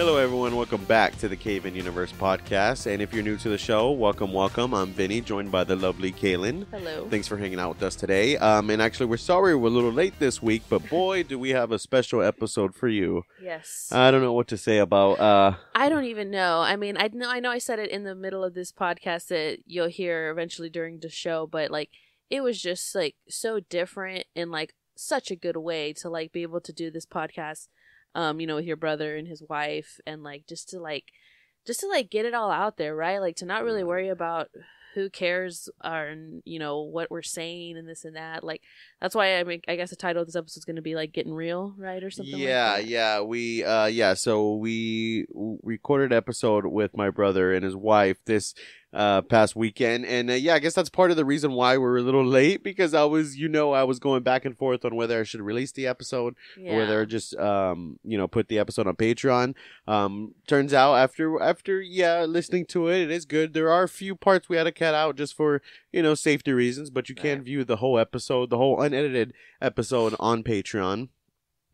[0.00, 0.56] Hello, everyone.
[0.56, 2.90] Welcome back to the CayVin Universe podcast.
[2.90, 4.72] And if you're new to the show, welcome, welcome.
[4.72, 6.64] I'm Vinny, joined by the lovely Caylin.
[6.70, 7.06] Hello.
[7.10, 8.38] Thanks for hanging out with us today.
[8.38, 11.50] Um, and actually, we're sorry we're a little late this week, but boy, do we
[11.50, 13.24] have a special episode for you.
[13.42, 13.90] Yes.
[13.92, 15.20] I don't know what to say about.
[15.20, 16.60] Uh, I don't even know.
[16.60, 19.26] I mean, I know I know I said it in the middle of this podcast
[19.26, 21.90] that you'll hear eventually during the show, but like
[22.30, 26.40] it was just like so different in like such a good way to like be
[26.40, 27.68] able to do this podcast
[28.14, 31.04] um you know with your brother and his wife and like just to like
[31.66, 33.20] just to like get it all out there, right?
[33.20, 34.48] Like to not really worry about
[34.94, 38.42] who cares or you know what we're saying and this and that.
[38.42, 38.62] Like
[39.00, 40.94] that's why I mean I guess the title of this episode is going to be
[40.94, 42.36] like getting real, right, or something.
[42.36, 42.88] yeah, like that.
[42.88, 43.20] yeah.
[43.20, 44.14] We, uh, yeah.
[44.14, 48.54] So we w- recorded an episode with my brother and his wife this
[48.92, 51.98] uh past weekend and uh, yeah i guess that's part of the reason why we're
[51.98, 54.96] a little late because i was you know i was going back and forth on
[54.96, 56.72] whether i should release the episode yeah.
[56.72, 59.54] or whether just um you know put the episode on patreon
[59.86, 63.88] um turns out after after yeah listening to it it is good there are a
[63.88, 65.62] few parts we had to cut out just for
[65.92, 67.44] you know safety reasons but you can Right.
[67.44, 71.10] view the whole episode the whole unedited episode on patreon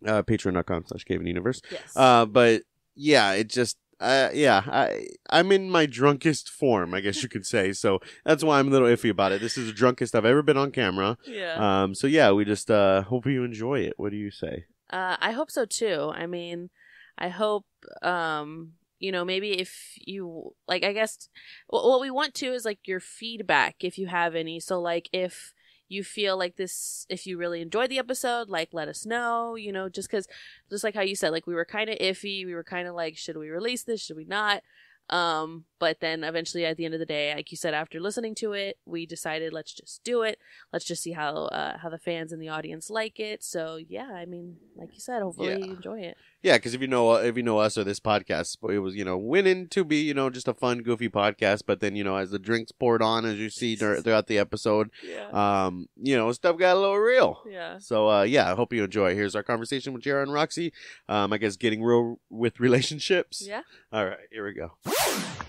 [0.06, 1.96] uh patreon.com slash cave universe Yes.
[1.96, 2.62] uh but
[2.94, 7.46] yeah it just uh, yeah, I I'm in my drunkest form, I guess you could
[7.46, 7.72] say.
[7.72, 9.40] So that's why I'm a little iffy about it.
[9.40, 11.16] This is the drunkest I've ever been on camera.
[11.26, 11.82] yeah.
[11.82, 13.94] Um, so yeah, we just uh hope you enjoy it.
[13.96, 14.66] What do you say?
[14.90, 16.12] Uh, I hope so too.
[16.14, 16.70] I mean,
[17.18, 17.66] I hope,
[18.02, 21.28] um, you know, maybe if you like, I guess
[21.66, 24.60] what, what we want to is like your feedback if you have any.
[24.60, 25.54] So, like, if
[25.88, 29.72] you feel like this, if you really enjoyed the episode, like, let us know, you
[29.72, 30.26] know, just because,
[30.70, 32.44] just like how you said, like, we were kind of iffy.
[32.44, 34.02] We were kind of like, should we release this?
[34.02, 34.62] Should we not?
[35.08, 38.34] Um, but then eventually at the end of the day, like you said, after listening
[38.36, 40.38] to it, we decided let's just do it.
[40.72, 43.44] Let's just see how uh, how the fans and the audience like it.
[43.44, 45.56] So yeah, I mean, like you said, hopefully Yeah.
[45.66, 46.16] you enjoy it.
[46.42, 49.04] Yeah, because if you know if you know us or this podcast, it was you
[49.04, 51.62] know winning to be you know just a fun, goofy podcast.
[51.66, 54.38] But then you know as the drinks poured on, as you see dur- throughout the
[54.38, 55.28] episode, Yeah.
[55.66, 57.42] um, you know stuff got a little real.
[57.50, 57.78] yeah.
[57.78, 59.14] So uh, yeah, I hope you enjoy.
[59.14, 60.72] Here's our conversation with Jared and Roxy.
[61.08, 63.44] Um, I guess getting real with relationships.
[63.46, 63.60] Yeah.
[63.92, 64.72] All right, here we go.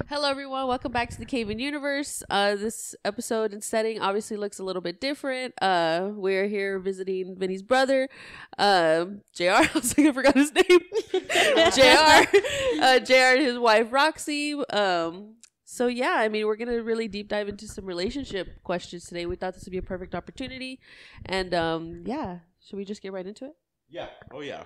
[0.09, 0.67] Hello, everyone.
[0.67, 2.23] Welcome back to the CayVin Universe.
[2.29, 5.53] Uh, this episode and setting obviously looks a little bit different.
[5.61, 8.09] Uh, we're here visiting Vinny's brother,
[8.57, 9.43] um, Jr.
[9.51, 10.79] I was like, I forgot his name.
[11.73, 12.81] Jr.
[12.81, 13.13] Uh, Jr.
[13.13, 14.53] and his wife Roxy.
[14.53, 15.35] Um,
[15.65, 19.25] so yeah, I mean, we're gonna really deep dive into some relationship questions today.
[19.25, 20.79] We thought this would be a perfect opportunity,
[21.25, 23.55] and um, yeah, should we just get right into it?
[23.89, 24.07] Yeah.
[24.31, 24.63] Oh yeah.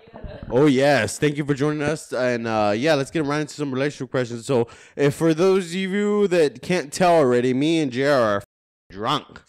[0.49, 1.19] Oh yes.
[1.19, 2.11] Thank you for joining us.
[2.11, 4.45] And uh, yeah, let's get right into some relationship questions.
[4.45, 8.43] So, if for those of you that can't tell already, me and JR are f-
[8.89, 9.41] drunk.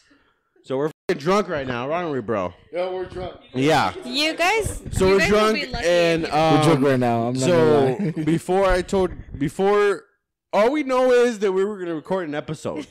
[0.65, 2.53] So we're f- drunk right now, aren't we, bro?
[2.73, 3.41] Yeah, we're drunk.
[3.55, 3.95] Yeah.
[4.05, 7.23] You guys, So you we're guys drunk and um, we're drunk right now.
[7.29, 8.11] I'm not so lie.
[8.25, 10.05] before I told before
[10.53, 12.87] all we know is that we were going to record an episode.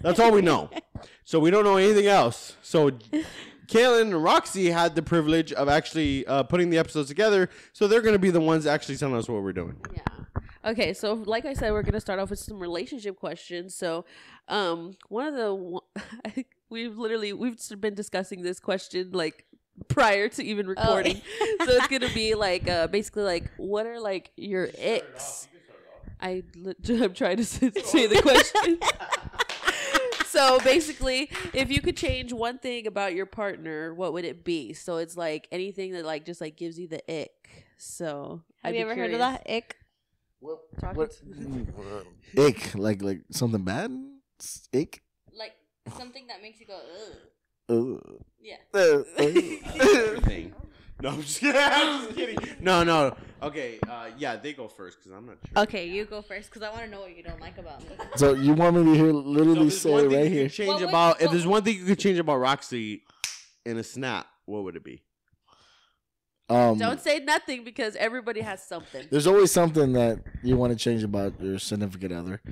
[0.00, 0.70] That's all we know.
[1.24, 2.56] So we don't know anything else.
[2.62, 2.90] So
[3.66, 7.48] Caylin and Roxy had the privilege of actually uh, putting the episodes together.
[7.72, 9.76] So they're going to be the ones actually telling us what we're doing.
[9.94, 10.02] Yeah.
[10.64, 13.74] Okay, so like I said, we're gonna start off with some relationship questions.
[13.74, 14.06] So,
[14.48, 19.44] um, one of the we've literally we've been discussing this question like
[19.88, 21.16] prior to even recording.
[21.64, 25.48] so it's gonna be like uh, basically like what are like your icks?
[26.18, 28.78] I li- I'm trying to say say the question.
[30.34, 34.72] So basically, if you could change one thing about your partner, what would it be?
[34.72, 37.64] So it's like anything that like just like gives you the ick.
[37.78, 39.46] So have I'd you be ever heard of that?
[39.48, 39.76] Ick.
[40.80, 41.10] Talking What?
[42.34, 43.90] to- Ick, like like something bad.
[44.74, 45.02] Ick.
[45.36, 45.52] Like
[45.96, 47.16] something that makes you go, ugh.
[47.70, 48.24] Ugh.
[48.42, 48.56] Yeah.
[48.74, 50.60] Uh, uh.
[51.02, 51.02] Everything.
[51.02, 51.60] No, I'm just kidding.
[51.60, 52.56] I'm just kidding.
[52.60, 53.16] No, no.
[53.42, 53.78] Okay.
[53.88, 55.62] Uh, yeah, they go first because I'm not sure.
[55.64, 57.96] Okay, you go first because I want to know what you don't like about me.
[58.16, 60.24] so you want me to hear So literally if there's say one it thing right
[60.24, 60.44] you here?
[60.48, 62.36] could change What would- about, if what there's would- one thing you could change about
[62.36, 63.02] Roxy
[63.66, 65.02] in a snap, what would it be?
[66.50, 69.06] Um, Don't say nothing because everybody has something.
[69.10, 72.42] there's always something that you want to change about your significant other,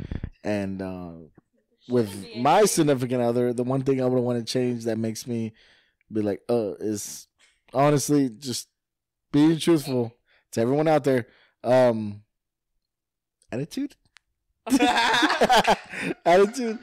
[0.42, 1.12] and uh,
[1.90, 5.52] with my significant other, the one thing I would want to change that makes me
[6.10, 7.26] be like, uh, is
[7.74, 8.68] honestly just
[9.32, 10.14] being truthful
[10.52, 11.26] to everyone out there.
[11.64, 12.22] Um,
[13.50, 13.96] attitude.
[16.24, 16.78] attitude.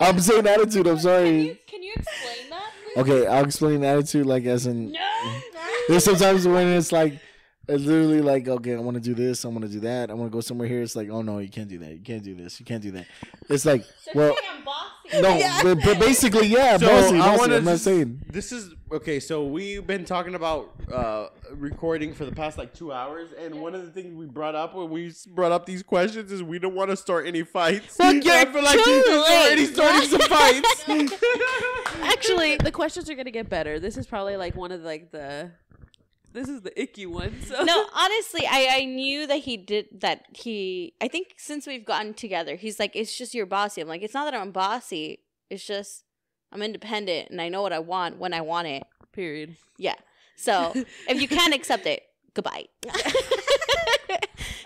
[0.00, 0.86] I'm saying attitude.
[0.86, 1.40] I'm Can sorry.
[1.48, 2.70] you, can you explain that?
[2.94, 3.00] please?
[3.02, 4.92] Okay, I'll explain attitude like as in.
[4.92, 5.00] No.
[5.88, 7.18] There's sometimes when it's like,
[7.68, 10.14] it's literally like, okay, I want to do this, I want to do that, I
[10.14, 10.82] want to go somewhere here.
[10.82, 12.90] It's like, oh no, you can't do that, you can't do this, you can't do
[12.92, 13.06] that.
[13.48, 14.82] It's like, So you're well, I'm bossy.
[15.10, 15.22] bossy.
[15.22, 15.60] No, Yeah.
[15.62, 18.22] but, but basically, yeah, So, bossy, I wanna I'm not saying.
[18.30, 19.20] This is okay.
[19.20, 23.74] So we've been talking about uh, recording for the past like two hours, and one
[23.74, 26.74] of the things we brought up when we brought up these questions is we don't
[26.74, 27.96] want to start any fights.
[27.98, 30.84] Well, And I you're feel like already starting some fights.
[32.02, 33.78] Actually, the questions are gonna get better.
[33.80, 35.50] This is probably like one of like the.
[36.36, 37.34] This is the icky one.
[37.46, 40.26] So no, honestly, I I knew that he did that.
[40.34, 43.80] He I think since we've gotten together, he's like, it's just you're bossy.
[43.80, 45.20] I'm like, it's not that I'm bossy.
[45.48, 46.04] It's just
[46.52, 48.82] I'm independent and I know what I want when I want it.
[49.12, 49.56] Period.
[49.78, 49.94] Yeah.
[50.36, 50.72] So
[51.08, 52.02] if you can't accept it,
[52.34, 52.66] goodbye.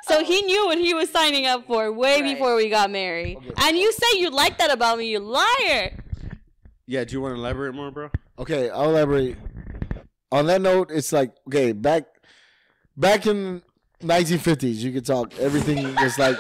[0.09, 2.35] so he knew what he was signing up for way Right.
[2.35, 3.39] before we got married.
[3.63, 6.03] And you say you like that about me, you liar.
[6.87, 7.05] yeah.
[7.05, 8.11] Do you want to elaborate more, bro?
[8.39, 9.37] Okay, I'll elaborate.
[10.33, 12.05] On that note, it's like okay, back
[12.97, 13.63] back in
[14.03, 15.39] 1950s, you could talk.
[15.39, 16.37] Everything was like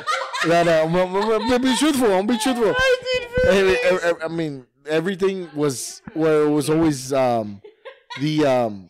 [0.46, 0.69] that.
[0.69, 2.12] Uh, be truthful.
[2.12, 2.75] I'm be truthful.
[3.46, 7.60] Every- every- I mean, everything was where it was always um,
[8.20, 8.88] the um,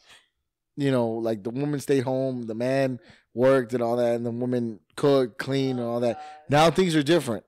[0.77, 3.01] you know, like the woman stayed home, the man
[3.35, 6.23] worked and all that, and the woman cooked, clean, and all that.
[6.49, 7.45] Now things are different.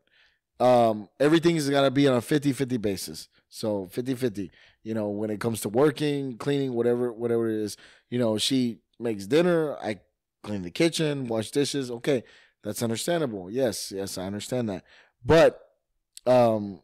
[0.60, 3.28] Um, everything's got to be on a 50-50 basis.
[3.48, 4.50] So 50-50
[4.82, 7.76] you know when it comes to working cleaning whatever whatever it is
[8.10, 9.98] you know she makes dinner i
[10.42, 11.90] clean the kitchen wash dishes.
[11.90, 12.24] Okay
[12.62, 13.50] that's understandable.
[13.50, 14.84] Yes yes i understand that.
[15.24, 15.60] But
[16.26, 16.80] um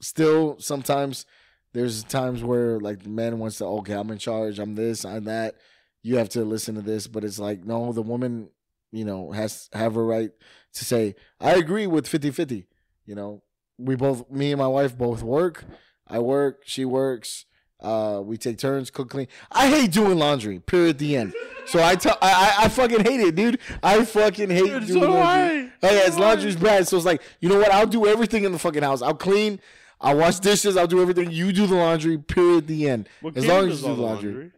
[0.00, 1.26] still sometimes
[1.72, 5.24] there's times where like the man wants to okay i'm in charge i'm this i'm
[5.24, 5.56] that.
[6.02, 8.50] You have to listen to this but it's like no the woman
[8.92, 10.30] you know has have her right
[10.74, 12.66] to say i agree with 50-50
[13.04, 13.42] you know?
[13.78, 15.64] We both me and my wife both work
[16.08, 17.44] I work, she works.
[17.80, 19.28] Uh, we take turns cook clean.
[19.52, 20.58] I hate doing laundry.
[20.60, 20.98] Period.
[20.98, 21.34] The end.
[21.66, 23.58] So I tell I, I I fucking hate it, dude.
[23.82, 25.72] I fucking hate Dude, doing so laundry.
[25.82, 26.88] Oh yeah, it's laundry's bad.
[26.88, 27.70] So it's like you know what?
[27.70, 29.02] I'll do everything in the fucking house.
[29.02, 29.60] I'll clean.
[30.00, 30.76] I'll wash dishes.
[30.76, 31.30] I'll do everything.
[31.30, 32.16] You do the laundry.
[32.16, 32.66] Period.
[32.66, 33.08] The end.
[33.34, 34.52] As long as you do the the laundry.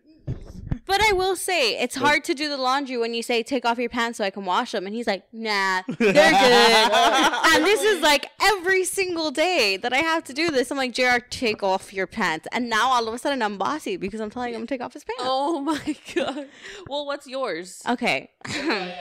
[0.88, 3.78] But I will say, it's hard to do the laundry when you say, take off
[3.78, 4.86] your pants so I can wash them.
[4.86, 6.14] And he's like, nah, they're good.
[7.52, 10.70] and this is like every single day that I have to do this.
[10.70, 12.48] I'm like, JR, take off your pants.
[12.52, 14.94] And now all of a sudden I'm bossy because I'm telling him to take off
[14.94, 15.22] his pants.
[15.24, 16.48] Oh my god.
[16.88, 17.82] Well, what's yours?
[17.88, 18.30] Okay.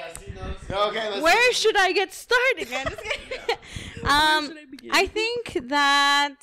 [0.69, 1.21] Okay.
[1.21, 2.69] Where should I get started?
[2.69, 2.87] man?
[4.03, 4.91] um, should I begin?
[4.91, 6.35] I think that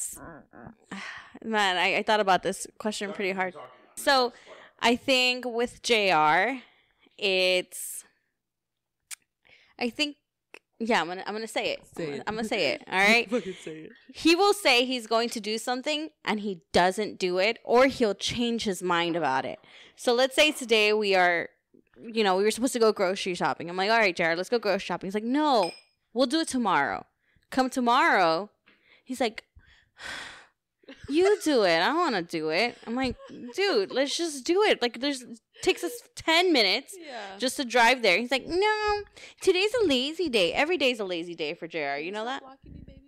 [1.45, 3.55] man, I, I thought about this question pretty hard.
[3.97, 4.33] So,
[4.81, 6.59] I think with Jr.
[7.17, 8.05] It's,
[9.79, 10.17] I think,
[10.79, 11.87] yeah, I'm gonna I'm gonna say it.
[11.97, 12.23] Say it.
[12.27, 12.83] I'm gonna say it.
[12.91, 13.31] All right.
[13.31, 13.93] Fucking say it.
[14.13, 18.15] He will say he's going to do something and he doesn't do it, or he'll
[18.15, 19.59] change his mind about it.
[19.97, 21.49] So let's say today we are,
[22.03, 23.71] you know, we were supposed to go grocery shopping.
[23.71, 25.07] I'm like, all right, Jared, let's go grocery shopping.
[25.07, 25.71] He's like, no,
[26.13, 27.07] we'll do it tomorrow.
[27.51, 28.51] Come tomorrow.
[29.05, 29.45] He's like,
[31.09, 31.77] you do it.
[31.81, 32.77] I don't want to do it.
[32.87, 33.17] I'm like,
[33.55, 34.81] dude, let's just do it.
[34.83, 35.25] Like, there's
[35.63, 37.21] takes us ten minutes Yeah.
[37.39, 38.19] just to drive there.
[38.19, 39.03] He's like, no,
[39.41, 40.53] today's a lazy day.
[40.53, 41.97] Every day's a lazy day for Jr.
[42.01, 42.43] You know that?
[42.65, 43.01] Me, baby.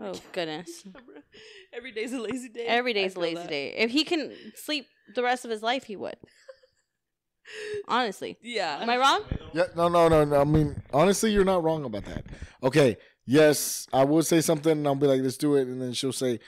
[0.00, 0.84] Oh goodness.
[1.72, 2.66] Every day's a lazy day.
[2.66, 3.48] Every day's a lazy that.
[3.48, 3.74] day.
[3.76, 6.16] If he can sleep the rest of his life, he would.
[7.88, 8.36] Honestly.
[8.42, 8.78] Yeah.
[8.80, 9.22] Am I wrong?
[9.52, 10.40] Yeah, no, no, no, no.
[10.40, 12.24] I mean, honestly, you're not wrong about that.
[12.62, 12.96] Okay,
[13.26, 16.12] yes, I will say something, and I'll be like, "Let's do it," and then she'll
[16.12, 16.38] say,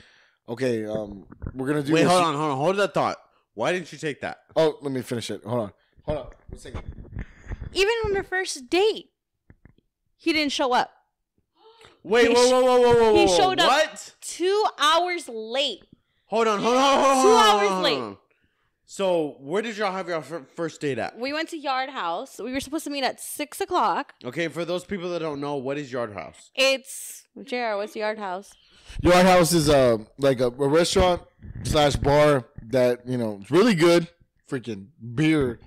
[0.49, 2.11] "Okay, um, we're gonna do." Wait, this.
[2.11, 3.19] hold on, hold on, hold that thought.
[3.55, 4.39] Why didn't you take that?
[4.57, 5.43] Oh, let me finish it.
[5.45, 5.73] Hold on,
[6.05, 6.27] hold on.
[6.49, 6.83] One second.
[7.75, 9.11] Even on the first date,
[10.17, 10.91] he didn't show up.
[12.03, 13.37] Wait, He whoa, sh- whoa, whoa, whoa, whoa, he whoa.
[13.37, 14.15] showed up- What?
[14.21, 15.85] Two hours late.
[16.27, 17.23] Hold on, hold on, hold on.
[17.23, 17.99] Two hold on, hours hold on, late.
[17.99, 18.17] on.
[18.85, 21.19] So, where did y'all have your first date at?
[21.19, 22.39] We went to Yard House.
[22.39, 24.13] We were supposed to meet at six o'clock.
[24.25, 26.51] Okay, for those people that don't know, what is Yard House?
[26.55, 28.53] It's JR, what's Yard House?
[29.01, 31.23] Yard House is a like a, a restaurant
[31.65, 34.09] slash bar that you know it's really good.
[34.51, 35.59] Freaking beer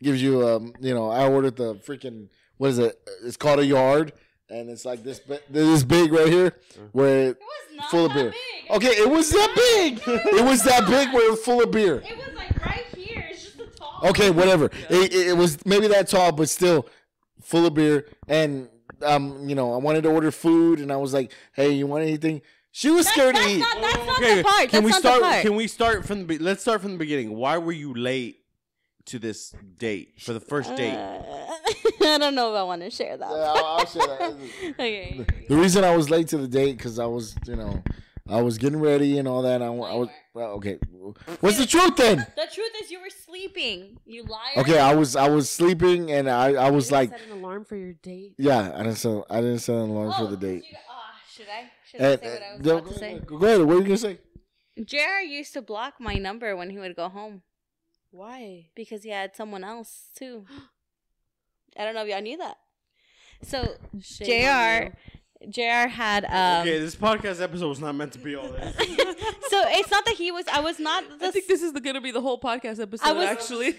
[0.00, 2.96] gives you um you know I ordered the freaking what is it?
[3.24, 4.12] It's called a yard,
[4.48, 6.54] and it's like this bi- this big right here
[6.92, 8.32] where it, was not full of beer.
[8.70, 10.00] Okay, it was that big.
[10.06, 11.96] It was that big where it was full of beer.
[11.96, 13.26] It was like right here.
[13.30, 14.00] It's just a tall.
[14.04, 14.66] Okay, whatever.
[14.88, 16.86] It, it, it was maybe that tall, but still
[17.42, 18.06] full of beer.
[18.28, 18.68] And
[19.02, 22.02] um, you know, I wanted to order food, and I was like, "Hey, you want
[22.04, 23.58] anything?" She was scared to that's eat.
[23.60, 24.68] not- that's not okay, the part.
[24.68, 25.22] Can That's we not the start?
[25.22, 25.42] part.
[25.42, 26.24] Can we start from the?
[26.24, 27.34] be- Let's start from the beginning.
[27.36, 28.40] Why were you late
[29.06, 30.92] to this date for the first date?
[30.94, 31.22] Uh,
[32.04, 33.30] I don't know if I want to share that.
[33.30, 34.36] Yeah, I'll, I'll share that.
[34.74, 35.24] okay.
[35.48, 37.82] The reason I was late to the date because I was, you know,
[38.28, 39.60] I was getting ready and all that.
[39.60, 40.78] I, I was well, okay.
[41.40, 42.26] What's the truth then?
[42.36, 43.98] The truth is, you were sleeping.
[44.06, 44.52] You liar.
[44.58, 47.76] Okay, I was I was sleeping and I I was like, set an alarm for
[47.76, 48.34] your date.
[48.38, 50.64] yeah, I didn't set I didn't set an alarm Oh, for the date.
[50.70, 51.70] you- ah, Should I?
[51.90, 53.18] Should I And, say what I was no, about to say?
[53.26, 53.60] Go ahead.
[53.62, 54.18] What are you gonna say?
[54.82, 57.42] JR used to block my number when he would go home
[58.10, 58.70] Why?
[58.74, 60.46] because he had someone else too.
[61.78, 62.56] I don't know if y'all knew that.
[63.42, 64.96] So Shame on JR
[65.50, 68.74] JR had um okay, this podcast episode was not meant to be all this.
[68.76, 71.80] so it's not that he was I was not the I think this is the,
[71.80, 73.06] gonna be the whole podcast episode.
[73.06, 73.76] I was- actually.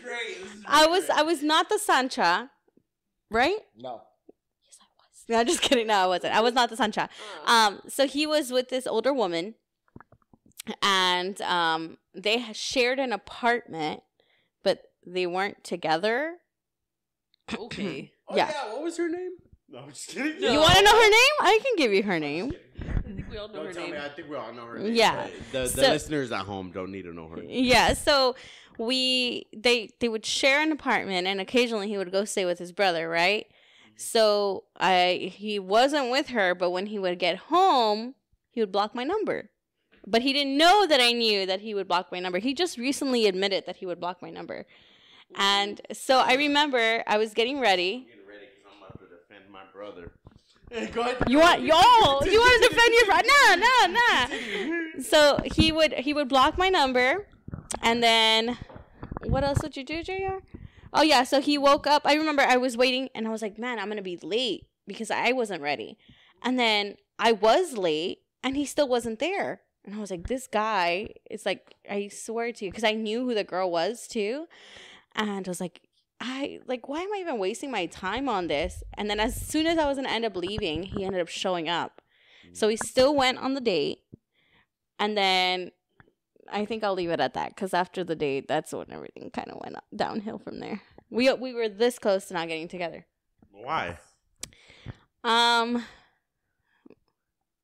[0.68, 2.50] I was I was not the Sancha,
[3.32, 3.58] right?
[3.78, 4.02] No.
[4.66, 5.26] Yes, I was.
[5.30, 5.88] No, just kidding.
[5.88, 6.36] No, I wasn't.
[6.36, 7.10] I was not the Sancha.
[7.46, 9.56] Um, so he was with this older woman,
[10.82, 14.02] and um, they shared an apartment,
[14.64, 16.36] but they weren't together.
[17.58, 18.12] okay.
[18.28, 18.50] Oh, Yeah.
[18.50, 18.74] yeah.
[18.74, 19.34] What was her name?
[19.70, 20.40] No, I'm just kidding.
[20.42, 20.52] No.
[20.52, 21.36] You want to know her name?
[21.42, 22.54] I can give you her name.
[22.80, 23.92] I think we all know Don't her tell name.
[23.94, 23.98] me.
[23.98, 24.78] I think we all know her.
[24.80, 24.94] Name.
[24.94, 25.28] Yeah.
[25.52, 27.38] The, the So- listeners at home don't need to know her.
[27.38, 27.48] Name.
[27.50, 27.94] Yeah.
[27.94, 28.36] So
[28.78, 32.72] we they they would share an apartment, and occasionally he would go stay with his
[32.72, 33.46] brother, right?
[33.48, 33.94] Mm-hmm.
[33.98, 38.16] So I he wasn't with her, but when he would get home,
[38.52, 39.50] he would block my number.
[40.08, 42.38] But he didn't know that I knew that he would block my number.
[42.38, 44.68] He just recently admitted that he would block my number.
[45.36, 48.06] And so I remember I was getting ready.
[48.08, 50.14] Getting ready because I'm about to defend my brother.
[50.72, 51.18] Hey, go ahead.
[51.28, 51.76] You want yo,
[52.32, 53.28] you want to defend your brother?
[53.28, 55.02] Nah, nah, nah.
[55.02, 57.28] So he would he would block my number,
[57.82, 58.58] and then
[59.26, 60.38] what else would you do, Jr?
[60.94, 62.04] Oh yeah, so he woke up.
[62.06, 65.12] I remember I was waiting, and I was like, man, I'm gonna be late because
[65.12, 65.98] I wasn't ready.
[66.42, 69.62] And then I was late, and he still wasn't there.
[69.84, 73.26] And I was like, this guy is like, I swear to you, because I knew
[73.26, 74.48] who the girl was too.
[75.16, 75.82] And I was like,
[76.20, 78.84] I like, why am I even wasting my time on this?
[78.96, 81.68] And then as soon as I was gonna end up leaving, he ended up showing
[81.70, 82.02] up.
[82.54, 84.00] So we still went on the date,
[84.98, 85.72] and then
[86.50, 89.50] I think I'll leave it at that because after the date, that's when everything kind
[89.52, 90.82] of went downhill from there.
[91.10, 93.06] We we were this close to not getting together.
[93.52, 93.98] Why?
[95.24, 95.84] Um,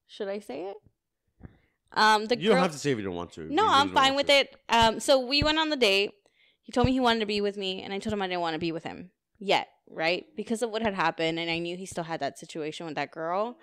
[0.08, 0.77] should I say it?
[1.93, 2.55] Um, the You girl.
[2.55, 3.53] don't have to say if you don't want to.
[3.53, 4.55] No, I'm fine with it.
[4.70, 6.12] Um, so we went on the date.
[6.63, 8.41] He told me he wanted to be with me, and I told him I didn't
[8.41, 10.25] want to be with him yet, right?
[10.35, 13.11] Because of what had happened, and I knew he still had that situation with that
[13.11, 13.57] girl.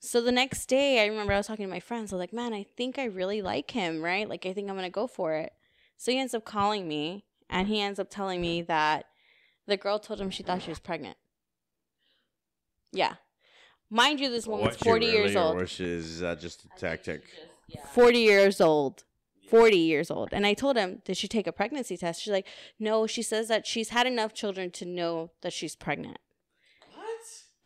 [0.00, 2.12] So the next day, I remember I was talking to my friends.
[2.12, 4.28] I was like, "Man, I think I really like him, right?
[4.28, 5.52] Like, I think I'm gonna go for it."
[5.98, 9.04] So he ends up calling me, and he ends up telling me that
[9.66, 11.18] the girl told him she thought she was pregnant.
[12.92, 13.16] Yeah,
[13.90, 15.58] mind you, this woman's forty years old.
[15.58, 17.22] Which is uh, just a tactic.
[17.92, 19.04] 40 years old.
[19.50, 20.30] 40 years old.
[20.32, 22.22] And I told him, Did she take a pregnancy test?
[22.22, 22.46] She's like,
[22.78, 26.18] No, she says that she's had enough children to know that she's pregnant.
[26.94, 27.06] What?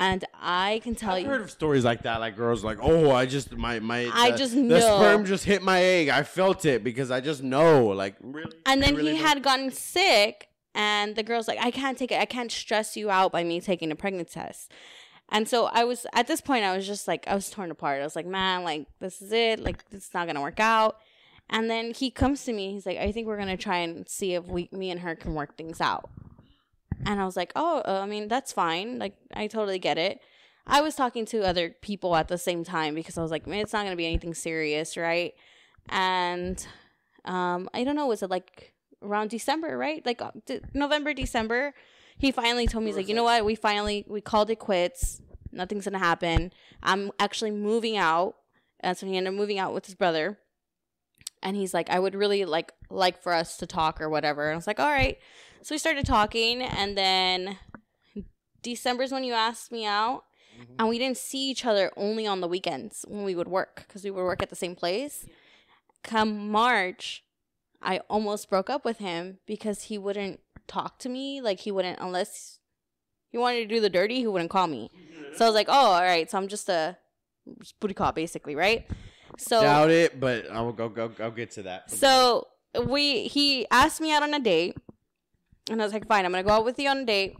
[0.00, 1.30] And I can tell you I've you.
[1.30, 4.38] heard of stories like that, like girls like, oh, I just my my I the-
[4.38, 4.80] just the know.
[4.80, 6.08] sperm just hit my egg.
[6.08, 8.52] I felt it because I just know, like really.
[8.66, 9.26] and then really he know?
[9.28, 12.20] had gotten sick, and the girl's like, I can't take it.
[12.20, 14.72] I can't stress you out by me taking a pregnancy test.
[15.30, 18.00] And so I was, at this point, I was just like, I was torn apart.
[18.00, 19.58] I was like, man, like, this is it.
[19.58, 20.98] Like, it's not going to work out.
[21.50, 22.72] And then he comes to me.
[22.72, 25.34] He's like, I think we're to try and see if we, me and her can
[25.34, 26.10] work things out.
[27.06, 28.98] And I was like, oh, uh, I mean, that's fine.
[28.98, 30.20] Like, I totally get it.
[30.66, 33.60] I was talking to other people at the same time because I was like, man,
[33.60, 35.34] it's not to be anything serious, right?
[35.90, 36.66] And
[37.26, 38.72] um, I don't know, was it like
[39.02, 40.04] around December, right?
[40.04, 41.74] Like uh, de- November, December.
[42.16, 43.44] He finally told me, he's like, you know what?
[43.44, 45.20] We finally, we called it quits.
[45.52, 46.52] Nothing's to happen.
[46.82, 48.36] I'm actually moving out.
[48.80, 50.38] And so he ended up moving out with his brother.
[51.44, 54.48] And he's like, I would really like like for us to talk or whatever.
[54.48, 55.18] And I was like, all right.
[55.62, 57.58] So we started talking, and then
[58.62, 60.24] December's when you asked me out,
[60.58, 60.74] mm-hmm.
[60.78, 64.04] and we didn't see each other only on the weekends when we would work because
[64.04, 65.26] we would work at the same place.
[66.02, 67.24] Come March,
[67.80, 71.40] I almost broke up with him because he wouldn't talk to me.
[71.40, 72.58] Like he wouldn't unless
[73.30, 74.90] he wanted to do the dirty, he wouldn't call me.
[75.34, 76.30] So I was like, oh, all right.
[76.30, 76.96] So I'm just a
[77.60, 78.86] just booty call, basically, right?
[79.38, 80.88] So Doubt it, but I'll go.
[80.88, 81.90] go I'll get to that.
[81.90, 82.48] so
[82.86, 84.76] we he asked me out on a date,
[85.70, 87.36] and I was like, fine, I'm gonna go out with you on a date.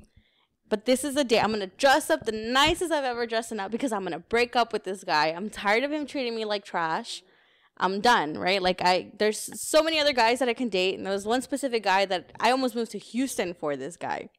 [0.69, 1.41] But this is a date.
[1.41, 4.73] I'm gonna dress up the nicest I've ever dressed up because I'm gonna break up
[4.73, 5.29] with this guy.
[5.29, 7.23] I'm tired of him treating me like trash.
[7.77, 8.63] I'm done, right?
[8.63, 11.43] Like I there's so many other guys that I can date, and there was one
[11.43, 14.31] specific guy that I almost moved to Houston for this guy.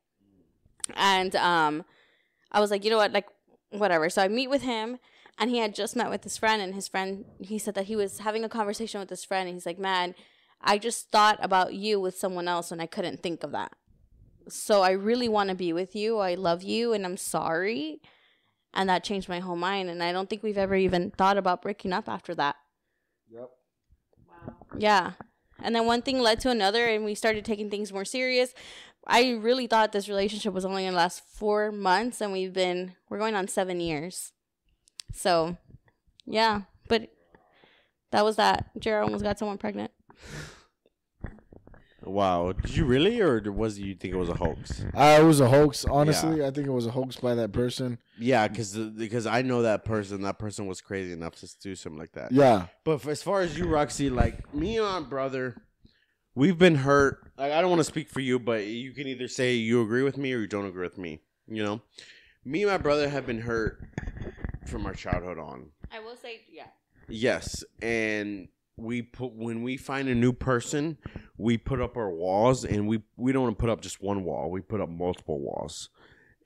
[0.95, 1.85] And um
[2.51, 3.27] I was like, you know what, like
[3.69, 4.09] whatever.
[4.09, 4.97] So I meet with him
[5.37, 7.95] and he had just met with his friend and his friend he said that he
[7.95, 10.15] was having a conversation with his friend and he's like, Man,
[10.61, 13.73] I just thought about you with someone else and I couldn't think of that.
[14.47, 16.19] So I really want to be with you.
[16.19, 18.01] I love you and I'm sorry.
[18.73, 19.89] And that changed my whole mind.
[19.89, 22.55] And I don't think we've ever even thought about breaking up after that.
[23.31, 23.49] Yep.
[24.27, 25.11] wow Yeah.
[25.61, 28.53] And then one thing led to another, and we started taking things more serious.
[29.07, 32.95] I really thought this relationship was only going to last four months, and we've been,
[33.09, 34.33] we're going on seven years.
[35.15, 35.57] So,
[36.25, 37.09] yeah, but
[38.11, 38.69] that was that.
[38.77, 39.91] Jared almost got someone pregnant.
[42.03, 42.51] Wow.
[42.51, 44.83] Did you really, or was you think it was a hoax?
[44.93, 45.85] Uh, it was a hoax.
[45.85, 47.97] Honestly, I think it was a hoax by that person.
[48.19, 50.21] Yeah, because because I know that person.
[50.21, 52.31] That person was crazy enough to do something like that.
[52.31, 55.55] Yeah, But f- as far as you, Roxy, like me and my brother,
[56.35, 57.31] we've been hurt.
[57.37, 60.03] Like I don't want to speak for you, but you can either say you agree
[60.03, 61.21] with me or you don't agree with me.
[61.47, 61.81] You know,
[62.43, 63.79] me and my brother have been hurt
[64.67, 65.69] from our childhood on.
[65.91, 66.67] I will say, yeah.
[67.07, 70.97] Yes, and we put when we find a new person,
[71.37, 74.23] we put up our walls, and we we don't want to put up just one
[74.23, 74.51] wall.
[74.51, 75.89] We put up multiple walls,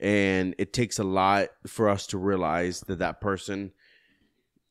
[0.00, 3.72] and it takes a lot for us to realize that that person.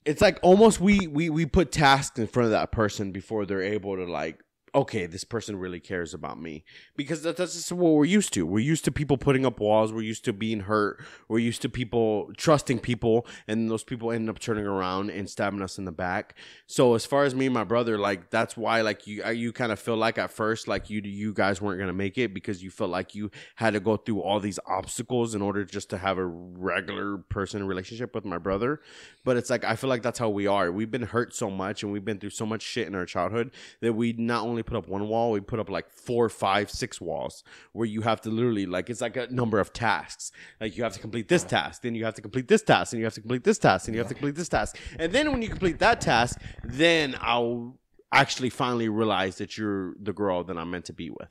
[0.06, 3.62] It's like almost we we we put tasks in front of that person before they're
[3.62, 4.44] able to like.
[4.76, 6.64] Okay, this person really cares about me
[6.96, 8.46] because that, that's just what we're used to.
[8.46, 9.92] We're used to people putting up walls.
[9.92, 11.04] We're used to being hurt.
[11.28, 15.62] We're used to people trusting people, and those people end up turning around and stabbing
[15.64, 16.36] us in the back.
[16.68, 19.72] So as far as me and my brother, like that's why like you you kind
[19.72, 22.70] of feel like at first like you you guys weren't gonna make it because you
[22.70, 26.18] felt like you had to go through all these obstacles in order just to have
[26.20, 28.82] a regular person relationship with my brother.
[29.26, 30.72] But it's like I feel like that's how we are.
[30.72, 33.52] We've been hurt so much and we've been through so much shit in our childhood
[33.82, 37.00] that we not only put up one wall, we put up like four, five, six
[37.02, 40.32] walls where you have to literally like it's like a number of tasks.
[40.60, 43.00] Like you have to complete this task, then you have to complete this task, and
[43.00, 44.78] you have to complete this task, and you have to complete this task.
[44.98, 47.78] And then when you complete that task, then I'll
[48.12, 51.30] actually finally realize that you're the girl that I'm meant to be with.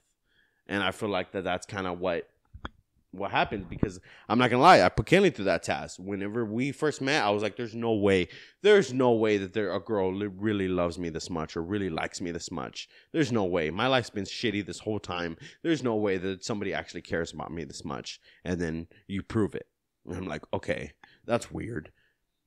[0.66, 2.28] And I feel like that that's kind of what
[3.10, 3.98] what happened because
[4.28, 5.98] I'm not gonna lie, I put Kelly through that task.
[5.98, 8.28] Whenever we first met, I was like, "There's no way,
[8.62, 11.90] there's no way that there a girl li- really loves me this much or really
[11.90, 12.88] likes me this much.
[13.12, 13.70] There's no way.
[13.70, 15.36] My life's been shitty this whole time.
[15.62, 19.54] There's no way that somebody actually cares about me this much." And then you prove
[19.54, 19.68] it,
[20.06, 20.92] and I'm like, "Okay,
[21.24, 21.90] that's weird.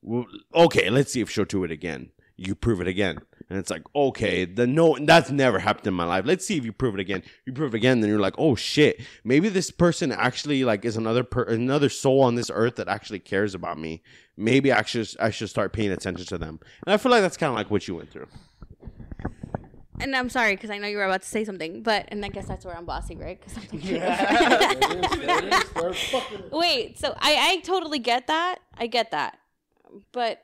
[0.00, 3.18] Well, okay, let's see if she'll do it again." You prove it again,
[3.52, 6.24] and it's like, okay, the no, that's never happened in my life.
[6.24, 7.22] Let's see if you prove it again.
[7.44, 10.96] You prove it again, then you're like, oh shit, maybe this person actually like is
[10.96, 14.02] another per- another soul on this earth that actually cares about me.
[14.38, 16.60] Maybe I should I should start paying attention to them.
[16.86, 18.28] And I feel like that's kind of like what you went through.
[20.00, 22.28] And I'm sorry because I know you were about to say something, but and I
[22.28, 23.38] guess that's where I'm bossy, right?
[23.40, 23.82] 'Cause I'm like,
[26.52, 28.60] Wait, so I I totally get that.
[28.78, 29.38] I get that,
[30.12, 30.42] but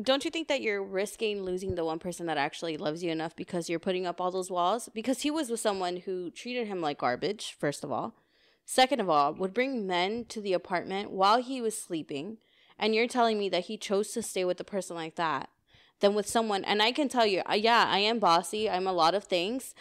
[0.00, 3.34] don't you think that you're risking losing the one person that actually loves you enough
[3.34, 4.88] because you're putting up all those walls?
[4.94, 7.56] Because he was with someone who treated him like garbage.
[7.58, 8.14] First of all,
[8.64, 12.38] second of all, would bring men to the apartment while he was sleeping,
[12.78, 15.48] and you're telling me that he chose to stay with a person like that
[15.98, 16.64] than with someone.
[16.64, 18.70] And I can tell you, uh, yeah, I am bossy.
[18.70, 19.74] I'm a lot of things.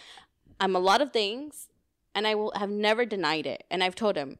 [0.60, 1.68] I'm a lot of things,
[2.16, 3.66] and I will have never denied it.
[3.70, 4.40] And I've told him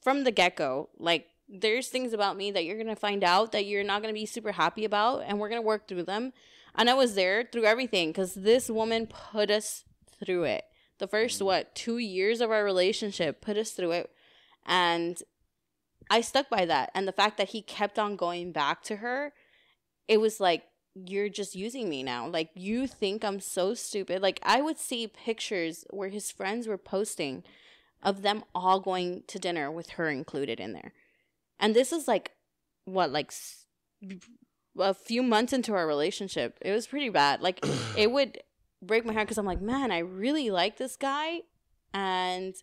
[0.00, 3.66] from the get go, like there's things about me that you're gonna find out that
[3.66, 6.32] you're not gonna be super happy about, and we're gonna work through them.
[6.74, 9.84] And I was there through everything because this woman put us
[10.24, 10.64] through it.
[10.98, 11.46] The first mm.
[11.46, 14.10] what two years of our relationship put us through it,
[14.66, 15.20] and
[16.10, 16.90] I stuck by that.
[16.94, 19.32] And the fact that he kept on going back to her,
[20.06, 22.28] it was like you're just using me now.
[22.28, 24.22] Like you think I'm so stupid.
[24.22, 27.44] Like I would see pictures where his friends were posting
[28.02, 30.92] of them all going to dinner with her included in there.
[31.60, 32.32] And this is like
[32.84, 33.32] what like
[34.78, 36.58] a few months into our relationship.
[36.60, 37.40] It was pretty bad.
[37.40, 37.64] Like
[37.96, 38.38] it would
[38.82, 41.42] break my heart cuz I'm like, "Man, I really like this guy."
[41.92, 42.54] And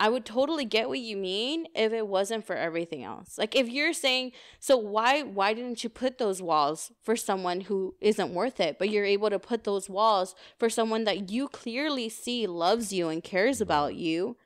[0.00, 3.36] I would totally get what you mean if it wasn't for everything else.
[3.36, 7.96] Like if you're saying, so why why didn't you put those walls for someone who
[8.00, 12.08] isn't worth it, but you're able to put those walls for someone that you clearly
[12.08, 14.36] see loves you and cares about you?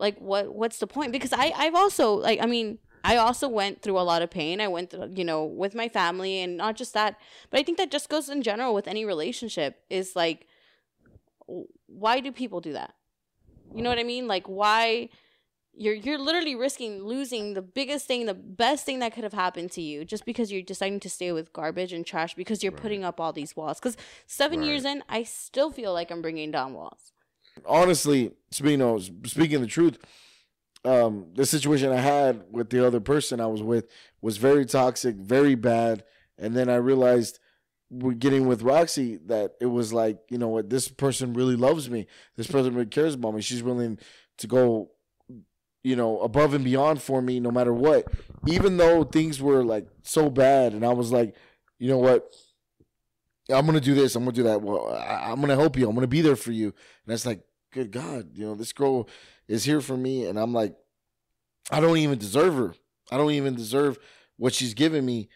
[0.00, 1.12] Like what what's the point?
[1.12, 4.60] Because I I've also like I mean, I also went through a lot of pain.
[4.60, 7.16] I went through, you know, with my family and not just that,
[7.50, 10.46] but I think that just goes in general with any relationship is like
[11.86, 12.94] why do people do that?
[13.74, 14.26] You know what I mean?
[14.26, 15.10] Like why
[15.74, 19.70] you're you're literally risking losing the biggest thing, the best thing that could have happened
[19.72, 23.04] to you just because you're deciding to stay with garbage and trash because you're putting
[23.04, 23.80] up all these walls.
[23.80, 27.12] Cuz 7 years in, I still feel like I'm bringing down walls.
[27.66, 29.98] Honestly, speaking the truth,
[30.84, 33.86] um, the situation I had with the other person I was with
[34.22, 36.04] was very toxic, very bad,
[36.38, 37.38] and then I realized
[37.90, 41.90] we're getting with Roxy that it was like, you know what, this person really loves
[41.90, 42.06] me.
[42.36, 43.42] This person really cares about me.
[43.42, 43.98] She's willing
[44.38, 44.92] to go,
[45.82, 48.06] you know, above and beyond for me no matter what.
[48.46, 51.34] Even though things were like so bad and I was like,
[51.78, 52.32] you know what,
[53.50, 54.62] I'm gonna do this, I'm gonna do that.
[54.62, 56.66] Well, I, I'm gonna help you, I'm gonna be there for you.
[56.66, 59.08] And it's like, good God, you know, this girl
[59.48, 60.76] is here for me, and I'm like,
[61.70, 62.74] I don't even deserve her.
[63.10, 63.98] I don't even deserve
[64.36, 65.28] what she's given me,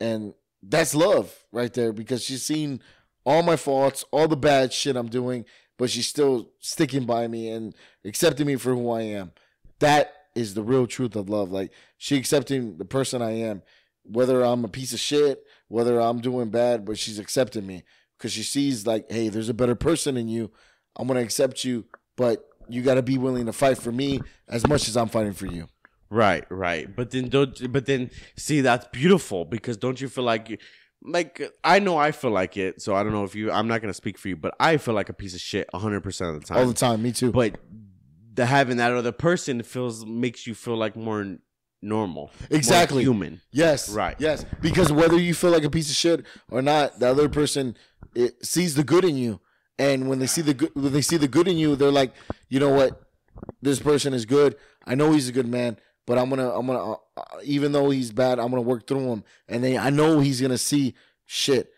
[0.00, 2.80] and that's love right there because she's seen
[3.24, 5.44] all my faults, all the bad shit I'm doing,
[5.78, 9.32] but she's still sticking by me and accepting me for who I am.
[9.80, 11.50] That is the real truth of love.
[11.50, 13.62] Like she accepting the person I am,
[14.04, 17.82] whether I'm a piece of shit, whether I'm doing bad, but she's accepting me
[18.16, 20.50] because she sees like, hey, there's a better person in you.
[20.96, 21.84] I'm gonna accept you,
[22.16, 25.32] but you got to be willing to fight for me as much as I'm fighting
[25.34, 25.68] for you.
[26.10, 26.94] Right, right.
[26.94, 27.72] But then don't.
[27.72, 30.58] But then see, that's beautiful because don't you feel like you,
[31.02, 32.80] like I know I feel like it.
[32.80, 33.50] So I don't know if you.
[33.50, 36.00] I'm not gonna speak for you, but I feel like a piece of shit 100
[36.02, 36.58] percent of the time.
[36.58, 37.30] All the time, me too.
[37.32, 37.56] But
[38.34, 41.38] the having that other person feels makes you feel like more
[41.82, 43.02] normal, more Exactly.
[43.02, 43.40] human.
[43.50, 43.88] Yes.
[43.88, 44.16] Right.
[44.18, 44.44] Yes.
[44.60, 47.76] Because whether you feel like a piece of shit or not, the other person
[48.14, 49.40] it sees the good in you,
[49.78, 52.12] and when they see the good, when they see the good in you, they're like,
[52.48, 53.02] you know what,
[53.62, 54.56] this person is good.
[54.86, 57.90] I know he's a good man, but I'm gonna, I'm gonna, uh, uh, even though
[57.90, 61.72] he's bad, I'm gonna work through him, and they, I know he's gonna see shit.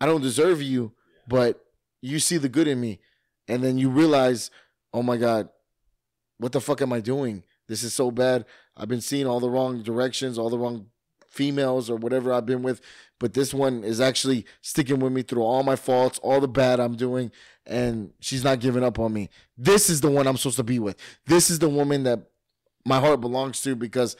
[0.00, 0.92] I don't deserve you,
[1.26, 1.64] but
[2.00, 3.00] you see the good in me,
[3.48, 4.50] and then you realize,
[4.92, 5.48] oh my god,
[6.38, 7.42] what the fuck am I doing?
[7.66, 8.44] This is so bad.
[8.76, 10.86] I've been seeing all the wrong directions, all the wrong
[11.26, 12.80] females or whatever I've been with,
[13.18, 16.80] but this one is actually sticking with me through all my faults, all the bad
[16.80, 17.30] I'm doing,
[17.66, 19.28] and she's not giving up on me.
[19.56, 20.96] This is the one I'm supposed to be with.
[21.26, 22.30] This is the woman that
[22.84, 24.16] my heart belongs to because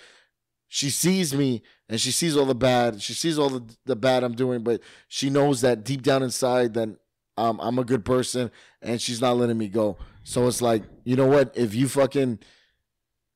[0.68, 3.00] she sees me and she sees all the bad.
[3.00, 6.74] She sees all the, the bad I'm doing, but she knows that deep down inside
[6.74, 6.90] that
[7.38, 8.50] um, I'm a good person
[8.82, 9.96] and she's not letting me go.
[10.24, 11.56] So it's like, you know what?
[11.56, 12.40] If you fucking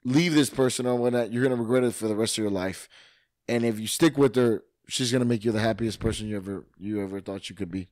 [0.04, 2.88] leave this person or whatnot, you're gonna regret it for the rest of your life.
[3.48, 6.66] And if you stick with her, she's gonna make you the happiest person you ever
[6.78, 7.88] you ever thought you could be.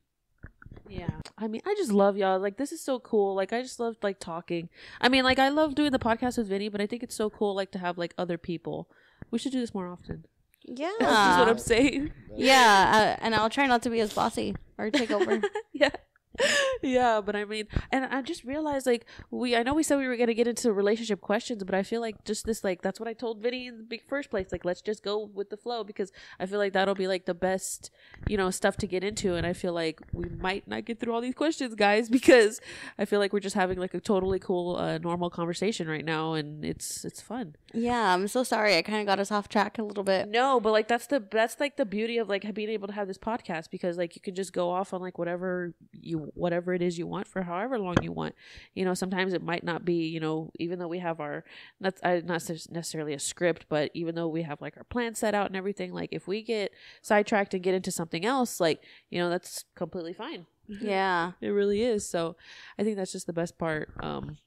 [0.87, 1.09] Yeah.
[1.37, 2.39] I mean, I just love y'all.
[2.39, 3.33] Like, this is so cool.
[3.33, 4.69] Like, I just love like talking.
[4.99, 7.29] I mean, like, I love doing the podcast with Vinny, but I think it's so
[7.29, 8.89] cool, like, to have like other people.
[9.31, 10.25] We should do this more often.
[10.63, 10.91] Yeah.
[10.99, 12.11] That's just what I'm saying.
[12.35, 15.41] Yeah, uh, and I'll try not to be as bossy or take over.
[15.73, 15.89] yeah.
[16.83, 20.07] Yeah, but I mean, and I just realized like we I know we said we
[20.07, 23.07] were gonna get into relationship questions, but I feel like just this like that's what
[23.07, 24.47] I told Vinny in the big first place.
[24.51, 27.35] Like let's just go with the flow because I feel like that'll be like the
[27.35, 27.91] best,
[28.27, 29.35] you know, stuff to get into.
[29.35, 32.59] And I feel like we might not get through all these questions, guys, because
[32.97, 36.33] I feel like we're just having like a totally cool, uh, normal conversation right now,
[36.33, 37.55] and it's it's fun.
[37.73, 38.75] yeah, I'm so sorry.
[38.75, 40.29] I kind of got us off track a little bit.
[40.29, 43.07] No, but like that's the that's like the beauty of like being able to have
[43.07, 46.81] this podcast because like you can just go off on like whatever you whatever it
[46.81, 48.35] is you want for however long you want.
[48.73, 51.43] You know, sometimes it might not be, you know, even though we have our
[51.79, 55.47] not not necessarily a script, but even though we have like our plan set out
[55.47, 59.29] and everything, like if we get sidetracked and get into something else, like, you know,
[59.29, 60.45] that's completely fine.
[60.67, 61.31] Yeah.
[61.41, 62.07] It really is.
[62.07, 62.37] So,
[62.79, 63.89] I think that's just the best part.
[64.01, 64.37] Um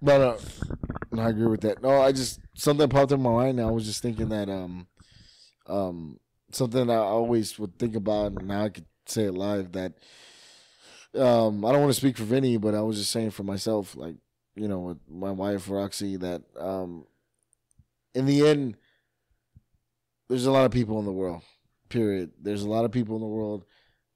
[0.00, 0.38] No, no,
[1.12, 1.82] no, I agree with that.
[1.82, 3.56] No, I just something popped in my mind.
[3.56, 4.86] Now I was just thinking that um,
[5.66, 6.18] um,
[6.52, 8.32] something I always would think about.
[8.32, 9.72] and Now I could say it live.
[9.72, 9.94] That
[11.14, 13.96] um, I don't want to speak for Vinny, but I was just saying for myself,
[13.96, 14.16] like
[14.54, 17.06] you know, with my wife Roxy, that um,
[18.14, 18.76] in the end,
[20.28, 21.42] there's a lot of people in the world.
[21.88, 22.32] Period.
[22.40, 23.64] There's a lot of people in the world,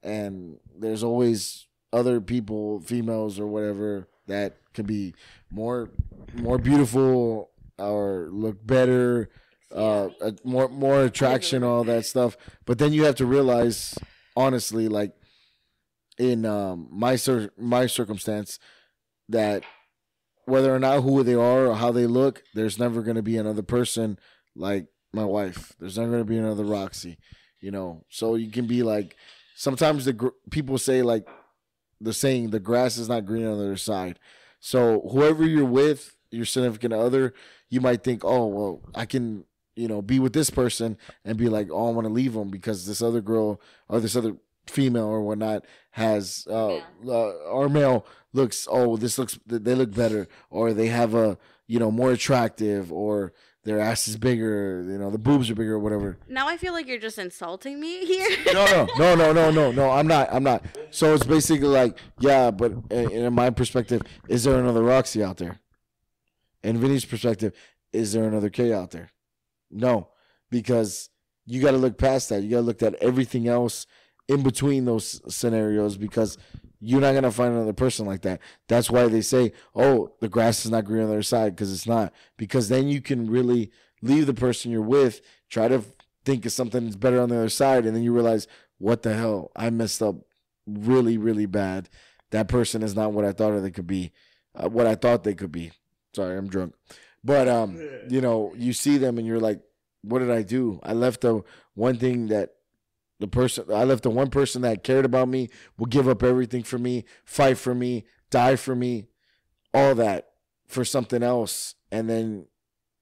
[0.03, 5.15] and there's always other people, females or whatever, that could be
[5.51, 5.91] more
[6.35, 9.29] more beautiful or look better,
[9.75, 12.37] uh, uh, more more attraction, all that stuff.
[12.65, 13.99] But then you have to realize,
[14.37, 15.13] honestly, like
[16.19, 18.59] in um, my cir- my circumstance,
[19.29, 19.65] that
[20.45, 23.37] whether or not who they are or how they look, there's never going to be
[23.37, 24.19] another person
[24.57, 25.73] like my wife.
[25.79, 27.19] There's never going to be another Roxy,
[27.61, 28.05] you know.
[28.09, 29.17] So you can be like,
[29.57, 31.27] sometimes the gr- people say like
[32.01, 34.19] the saying, the grass is not green on the other side.
[34.61, 37.35] So whoever you're with, your significant other,
[37.69, 39.45] you might think, oh well, I can
[39.77, 42.51] you know be with this person and be like, oh, I want to leave them
[42.51, 48.07] because this other girl or this other female or whatnot has uh, uh or male
[48.33, 52.93] looks oh this looks they look better or they have a you know more attractive
[52.93, 53.33] or
[53.65, 56.73] their ass is bigger you know the boobs are bigger or whatever Now I feel
[56.73, 58.37] like you're just insulting me here.
[58.53, 59.91] no, no, no, no, no, no, no.
[59.91, 60.29] I'm not.
[60.33, 60.65] I'm not.
[60.91, 65.37] So it's basically like, yeah, but in, in my perspective, is there another Roxy out
[65.37, 65.61] there?
[66.63, 67.53] In Vinny's perspective,
[67.93, 69.11] is there another K out there?
[69.73, 70.09] No,
[70.51, 71.11] because
[71.47, 72.43] you got to look past that.
[72.43, 73.87] You got to look at everything else
[74.29, 76.39] in between those scenarios because
[76.85, 78.41] you're not gonna find another person like that.
[78.67, 81.73] That's why they say, "Oh, the grass is not green on the other side," because
[81.73, 82.13] it's not.
[82.37, 83.71] Because then you can really
[84.03, 85.85] leave the person you're with, try to
[86.25, 89.15] think of something that's better on the other side, and then you realize, what the
[89.15, 90.17] hell, I messed up
[90.67, 91.89] really, really bad.
[92.31, 94.11] That person is not what I thought they could be,
[94.57, 95.71] uh, what I thought they could be.
[96.15, 96.75] Sorry, I'm drunk,
[97.25, 97.77] but um,
[98.09, 99.61] you know, you see them and you're like,
[100.03, 100.81] what did I do?
[100.83, 101.43] I left the
[101.75, 102.51] one thing that
[103.23, 106.65] the person I left the one person that cared about me, would give up everything
[106.65, 109.07] for me, fight for me, die for me,
[109.73, 110.31] all that
[110.67, 112.47] for something else, and then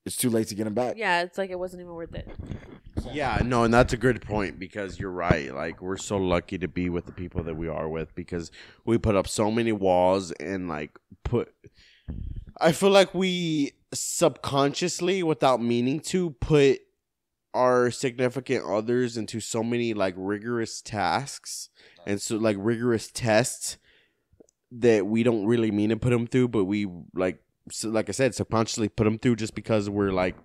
[0.05, 0.97] it's too late to get him back.
[0.99, 2.29] Yeah, it's like it wasn't even worth it.
[3.13, 5.55] Yeah, no, and that's a good point because you're right.
[5.55, 8.51] Like we're so lucky to be with the people that we are with because
[8.85, 11.53] we put up so many walls and like put
[12.61, 16.81] I feel like we subconsciously without meaning to put
[17.53, 21.69] our significant others into so many like rigorous tasks
[22.07, 23.77] and so like rigorous tests
[24.71, 28.13] that we don't really mean to put them through but we like so, like I
[28.13, 30.37] said subconsciously put them through just because we're like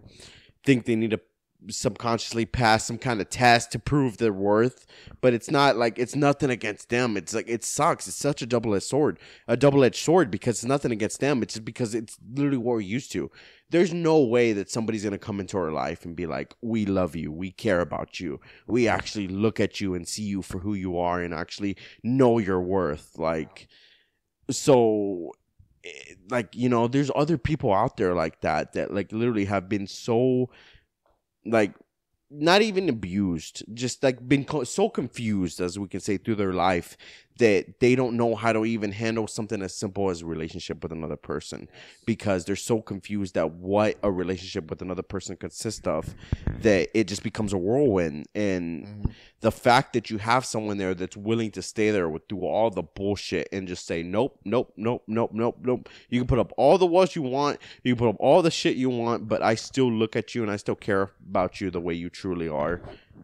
[0.64, 1.20] think they need to
[1.69, 4.86] subconsciously pass some kind of test to prove their worth
[5.21, 7.17] but it's not like it's nothing against them.
[7.17, 8.08] It's like it sucks.
[8.08, 11.41] It's such a double-edged sword a double-edged sword because it's nothing against them.
[11.41, 13.32] It's just because it's literally what we're used to.
[13.69, 16.86] There's no way that somebody's going to come into our life and be like we
[16.86, 17.32] love you.
[17.32, 18.39] We care about you.
[18.67, 22.38] We actually look at you and see you for who you are and actually know
[22.38, 23.17] your worth.
[23.17, 23.67] Like
[24.51, 25.32] so
[25.84, 29.67] eh, like you know there's other people out there like that that like literally have
[29.67, 30.49] been so
[31.46, 31.74] like
[32.32, 36.54] not even abused just like been co- so confused as we can say through their
[36.54, 36.98] life
[37.38, 40.91] that they don't know how to even handle something as simple as a relationship with
[40.91, 41.67] another person
[42.06, 46.15] because they're so confused at what a relationship with another person consists of
[46.62, 49.12] that it just becomes a whirlwind and Mhm.
[49.41, 52.69] the fact that you have someone there that's willing to stay there with through all
[52.69, 55.89] the bullshit and just say nope, nope, nope, nope, nope, nope.
[56.10, 58.52] You can put up all the walls you want, you can put up all the
[58.52, 61.69] shit you want, but I still look at you and I still care about you
[61.69, 62.82] the way you truly are.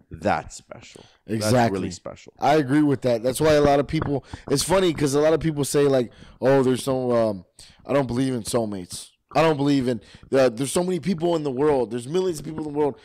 [0.10, 1.04] That's special.
[1.26, 1.80] That's Exactly.
[1.80, 2.34] really special.
[2.40, 3.24] I agree with that.
[3.24, 4.26] That's why a lot of people.
[4.50, 7.12] It's funny because a lot of people say like, "Oh, there's no.
[7.12, 7.46] Um,
[7.86, 9.10] I don't believe in soulmates.
[9.34, 10.02] I don't believe in.
[10.32, 11.92] Uh, there's so many people in the world.
[11.92, 13.00] There's millions of people in the world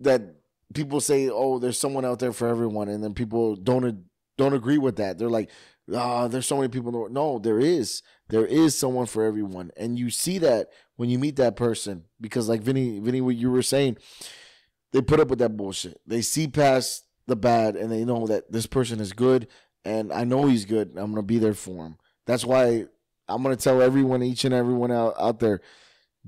[0.00, 0.22] that
[0.74, 4.04] people say, "Oh, there's someone out there for everyone," and then people don't
[4.36, 5.18] don't agree with that.
[5.18, 5.50] They're like,
[5.94, 8.02] "Ah, there's so many people in the world." No, there is.
[8.28, 12.48] There is someone for everyone, and you see that when you meet that person because,
[12.48, 13.96] like Vinny, Vinny, what you were saying,
[14.92, 16.00] they put up with that bullshit.
[16.06, 19.48] They see past the bad and they know that this person is good
[19.84, 20.90] and I know he's good.
[20.96, 21.96] I'm gonna be there for him.
[22.26, 22.86] That's why
[23.28, 25.60] I'm gonna tell everyone, each and everyone out, out there,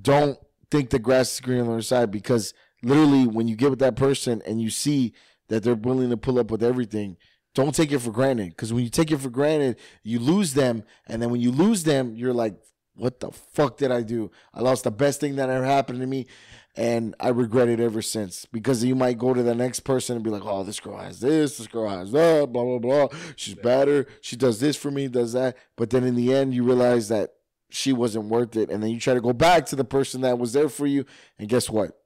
[0.01, 0.39] don't
[0.71, 3.81] think the grass is green on the other side because literally when you get with
[3.81, 5.13] that person and you see
[5.49, 7.17] that they're willing to pull up with everything,
[7.55, 8.51] don't take it for granted.
[8.51, 11.83] Because when you take it for granted, you lose them, and then when you lose
[11.83, 12.55] them, you're like,
[12.95, 14.31] "What the fuck did I do?
[14.55, 16.27] I lost the best thing that ever happened to me."
[16.77, 20.25] And I regret it ever since because you might go to the next person and
[20.25, 23.09] be like, "Oh, this girl has this, this girl has that, blah blah blah.
[23.37, 24.07] She's better.
[24.21, 27.35] She does this for me, does that." But then in the end, you realize that
[27.71, 30.39] she wasn't worth it, and then you try to go back to the person that
[30.39, 31.05] was there for you,
[31.39, 31.97] and guess what?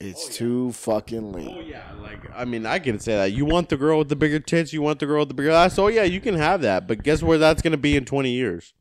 [0.00, 1.50] It's oh, too fucking late.
[1.50, 3.32] Oh yeah, like I mean, I can say that.
[3.32, 5.50] You want the girl with the bigger tits, you want the girl with the bigger
[5.50, 5.78] ass.
[5.78, 6.86] Oh yeah, you can have that.
[6.86, 8.74] But guess where that's gonna be in twenty years?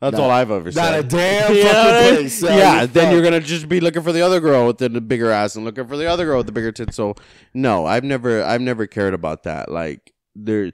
[0.00, 0.80] That's Not- all I've ever said.
[0.90, 2.14] Not a damn You know fucking I mean?
[2.16, 2.40] place.
[2.40, 4.88] So yeah, you're then you're gonna just be looking for the other girl with the,
[4.88, 6.96] the bigger ass and looking for the other girl with the bigger tits.
[6.96, 7.14] So
[7.54, 9.70] no, I've never, I've never cared about that.
[9.70, 10.72] Like there,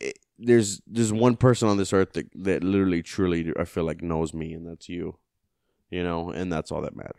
[0.00, 4.02] it- there's there's one person on this earth that, that literally, truly, I feel like
[4.02, 5.16] knows me, and that's you.
[5.90, 7.14] You know, and that's all that matters.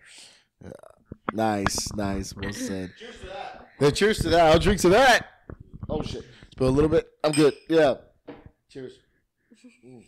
[1.34, 2.36] Nice, nice.
[2.36, 2.92] Well said.
[3.00, 3.68] Cheers to that.
[3.80, 4.46] Yeah, cheers to that.
[4.52, 5.28] I'll drink to that.
[5.90, 6.26] Oh shit.
[6.52, 7.08] Spill a little bit.
[7.24, 7.54] I'm good.
[7.70, 7.96] Yeah.
[8.70, 9.00] Cheers.
[9.86, 10.04] Mm.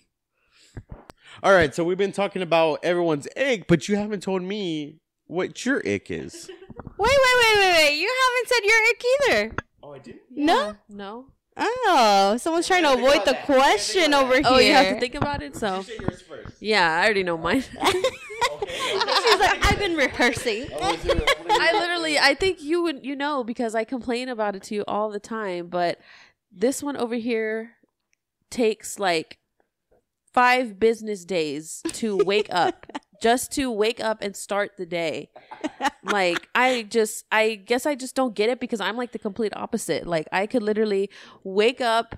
[1.44, 5.66] All right, so we've been talking about everyone's ick, but you haven't told me what
[5.66, 6.50] your ick is.
[7.00, 8.00] Wait, wait, wait, wait, wait.
[8.00, 9.04] You haven't said your ick
[9.50, 9.56] either.
[9.84, 10.16] Oh, I did.
[10.32, 10.76] No?
[10.90, 11.26] No.
[11.56, 13.50] Oh, someone's trying to avoid the that.
[13.50, 14.46] You gotta think question over that.
[14.46, 14.52] here.
[14.54, 15.56] Oh, you have to think about it.
[15.56, 16.56] So Say yours first.
[16.60, 17.62] yeah, I already know mine.
[18.68, 20.68] She's like, I've been rehearsing.
[20.80, 20.98] Oh,
[21.50, 24.84] I literally, I think you would, you know, because I complain about it to you
[24.88, 25.68] all the time.
[25.68, 26.00] But
[26.52, 27.72] this one over here
[28.50, 29.40] takes like
[30.34, 32.86] five business days to wake up,
[33.22, 35.30] just to wake up and start the day.
[36.04, 39.54] Like, I just, I guess I just don't get it because I'm like the complete
[39.56, 40.06] opposite.
[40.08, 41.10] Like, I could literally
[41.44, 42.16] wake up.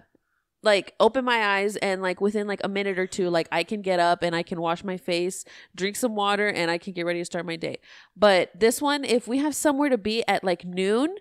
[0.62, 3.82] Like open my eyes and like within like a minute or two, like I can
[3.82, 7.06] get up and I can wash my face, drink some water, and I can get
[7.06, 7.78] ready to start my day.
[8.18, 11.16] But this one, if we have somewhere to be at like noon,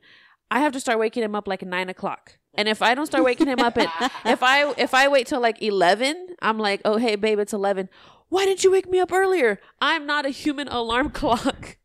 [0.50, 2.38] I have to start waking him up like nine o'clock.
[2.54, 5.40] And if I don't start waking him up at if I if I wait till
[5.40, 7.88] like eleven, I'm like, oh hey babe, it's eleven.
[8.28, 9.60] Why didn't you wake me up earlier?
[9.80, 11.76] I'm not a human alarm clock.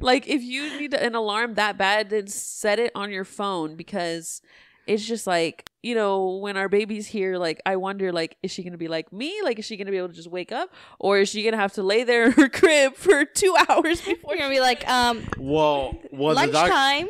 [0.00, 4.40] like if you need an alarm that bad, then set it on your phone because
[4.88, 8.62] it's just like you know when our baby's here like i wonder like is she
[8.64, 11.18] gonna be like me like is she gonna be able to just wake up or
[11.18, 14.38] is she gonna have to lay there in her crib for two hours before We're
[14.38, 17.08] gonna be like, um, Well, well, the doc- lunchtime.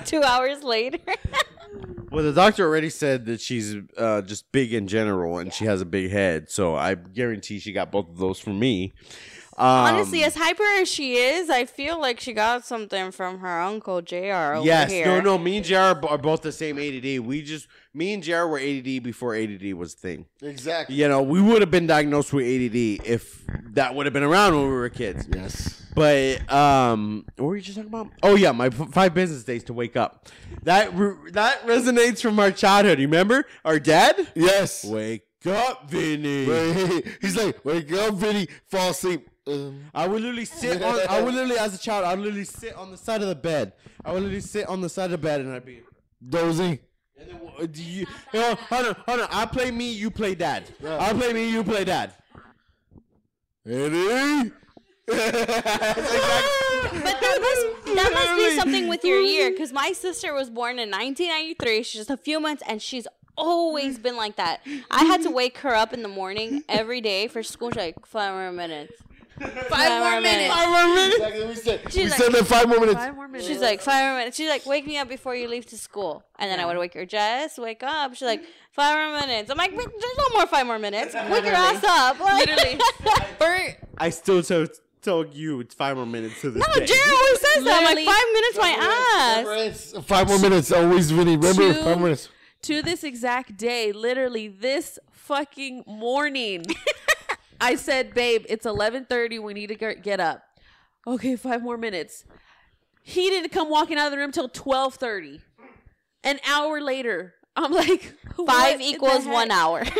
[0.04, 0.98] Two hours later.
[2.10, 5.80] well, the doctor already said that she's uh, just big in general, and she has
[5.80, 6.50] a big head.
[6.50, 8.92] So I guarantee she got both of those from me.
[9.60, 13.60] Um, Honestly, as hyper as she is, I feel like she got something from her
[13.60, 14.54] uncle Jr.
[14.54, 15.04] over yes, here.
[15.04, 15.36] no, no.
[15.36, 15.76] Me and Jr.
[15.76, 17.20] are are both the same ADD.
[17.20, 18.46] We just me and Jr.
[18.46, 20.24] were ADD before ADD was a thing.
[20.40, 20.94] Exactly.
[20.96, 24.54] You know, we would have been diagnosed with ADD if that would have been around
[24.54, 25.28] when we were kids.
[25.30, 25.82] Yes.
[25.94, 28.08] But um, what were you just talking about?
[28.22, 30.28] Oh yeah, my f- five business days to wake up.
[30.62, 32.98] That re- that resonates from our childhood.
[32.98, 34.26] You remember our dad?
[34.34, 34.86] Yes.
[34.86, 36.46] Wake up, Vinny.
[36.46, 39.28] Wait, he's like, wake up, Vinny, fall asleep.
[39.50, 40.98] Um, I would literally sit on.
[41.08, 43.34] I would literally, as a child, I would literally sit on the side of the
[43.34, 43.72] bed.
[44.04, 45.80] I would literally sit on the side of the bed, and I'd be.
[46.28, 46.78] dozing.
[47.18, 49.28] And then, uh, do you, you know, hold on, hold on.
[49.30, 50.64] I play me, you play dad.
[50.86, 52.14] I play me, you play dad.
[53.66, 54.52] Eddie.
[56.92, 60.78] But that must that must be something with your year, because my sister was born
[60.78, 61.82] in 1993.
[61.82, 64.60] She's just a few months, and she's always been like that.
[64.90, 67.70] I had to wake her up in the morning every day for school.
[67.70, 68.94] She's like five more minutes.
[69.68, 71.16] five more minutes Five more minutes.
[71.16, 71.46] Exactly.
[71.46, 72.96] We said, we She's said that five more minutes.
[72.98, 74.36] five more minutes She's like five more minutes.
[74.36, 76.94] She's like, wake me up before you leave to school, and then I would wake
[76.94, 77.06] her.
[77.06, 78.14] Jess, wake up.
[78.14, 79.50] She's like, five more minutes.
[79.50, 79.86] I'm like, there's
[80.18, 81.14] no more five more minutes.
[81.30, 82.20] Wake your ass up.
[82.20, 82.78] Like, literally
[83.38, 84.66] Bert, I still tell,
[85.02, 86.70] tell you it's five more minutes to this day.
[86.74, 86.86] no, day.
[86.86, 87.76] Jared always says that.
[87.78, 90.04] I'm like, Literally- five minutes, my ass.
[90.06, 90.72] Five more minutes.
[90.72, 91.36] Always, Vinny.
[91.36, 92.28] Remember, Two- five minutes.
[92.62, 96.64] to this exact day, literally this fucking morning,
[97.60, 99.38] I said, "Babe, it's 11:30.
[99.38, 100.42] We need to get get up."
[101.06, 102.24] Okay, five more minutes.
[103.02, 105.40] He didn't come walking out of the room till 12:30.
[106.22, 108.02] An hour later, I'm like,
[108.36, 109.82] Five what in the equals one hour.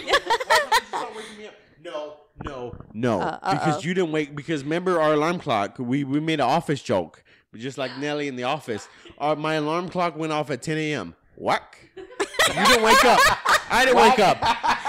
[1.82, 3.20] No, no, no.
[3.20, 4.36] Uh, because you didn't wake.
[4.36, 5.78] Because remember our alarm clock.
[5.78, 8.86] We we made an office joke, just like Nelly in the office.
[9.16, 11.14] Our, my alarm clock went off at 10 a.m.
[11.36, 11.90] Whack.
[12.54, 13.20] You didn't wake up.
[13.70, 14.38] I didn't wake up.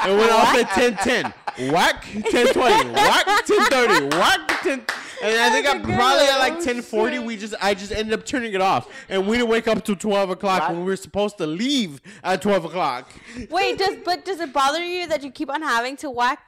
[0.08, 1.72] It went off at 10:10.
[1.72, 2.04] Whack.
[2.04, 2.94] 10:20.
[2.94, 3.26] Whack.
[3.46, 4.10] 10:30.
[4.18, 4.62] Whack.
[4.64, 4.86] 10.
[5.24, 7.24] And I think I'm probably at like 10:40.
[7.24, 9.96] We just I just ended up turning it off, and we didn't wake up till
[9.96, 13.08] 12 o'clock when we were supposed to leave at 12 o'clock.
[13.50, 16.40] Wait, does but does it bother you that you keep on having to whack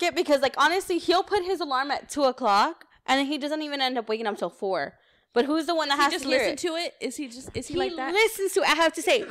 [0.00, 0.14] it?
[0.14, 3.80] Because like honestly, he'll put his alarm at two o'clock, and then he doesn't even
[3.80, 4.94] end up waking up till four.
[5.34, 6.58] But who's the one that He has just to hear listen it?
[6.60, 6.94] to it.
[7.00, 8.12] Is he just is he, He like that?
[8.12, 8.60] listens to.
[8.60, 8.68] it.
[8.68, 9.24] I have to say,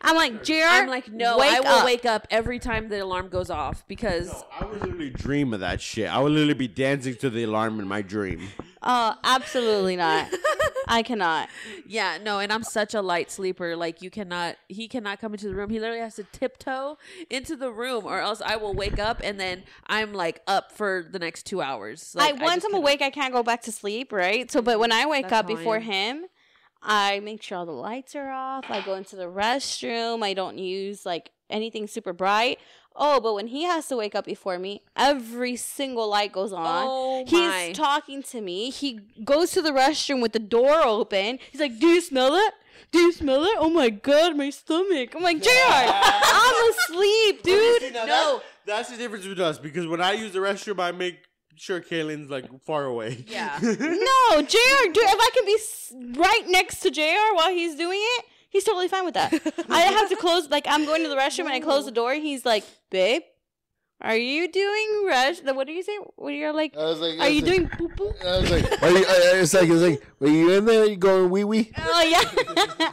[0.00, 0.52] I'm like, Jr.
[0.66, 1.84] I'm like, no, wake I will up.
[1.84, 5.80] wake up every time the alarm goes off because I would literally dream of that
[5.80, 6.08] shit.
[6.08, 8.48] I would literally be dancing to the alarm in my dream.
[8.82, 10.28] Oh, absolutely not.
[10.88, 11.48] I cannot.
[11.86, 13.76] Yeah, no, and I'm such a light sleeper.
[13.76, 15.70] Like you cannot, he cannot come into the room.
[15.70, 16.98] He literally has to tiptoe
[17.30, 21.06] into the room, or else I will wake up and then I'm like up for
[21.08, 22.14] the next two hours.
[22.14, 24.50] Like, I once just I'm awake, I can't go back to sleep, right?
[24.50, 26.26] So, but when I wake That's up I before him,
[26.82, 28.64] I make sure all the lights are off.
[28.68, 30.24] I go into the restroom.
[30.24, 32.58] I don't use like anything super bright.
[32.94, 36.84] Oh, but when he has to wake up before me, every single light goes on.
[36.88, 37.72] Oh He's my!
[37.74, 38.70] talking to me.
[38.70, 41.38] He goes to the restroom with the door open.
[41.50, 42.54] He's like, "Do you smell it?
[42.90, 43.56] Do you smell it?
[43.58, 49.26] Oh my god, my stomach!" I'm like, "Jr, I'm asleep, dude." no, that's the difference
[49.26, 51.16] with us because when I use the restroom, I make
[51.56, 53.24] sure Caylin's like far away.
[53.28, 53.58] Yeah.
[53.62, 54.84] No, Jr.
[54.92, 57.34] Dude, if I can be s- right next to Jr.
[57.34, 59.32] while he's doing it, he's totally fine with that.
[59.68, 60.48] I have to close.
[60.48, 62.12] Like I'm going to the restroom and I close the door.
[62.14, 63.22] He's like, "Babe,
[64.00, 65.40] are you doing rush?
[65.42, 65.96] What do you say?
[66.16, 66.76] What are you're like?
[66.76, 68.90] I was like, I Are you was like- doing poo poo?" I was like, are
[68.90, 70.84] you, I, it's like, it's like, were you in there?
[70.86, 71.72] You going wee wee?
[71.78, 72.22] Oh yeah.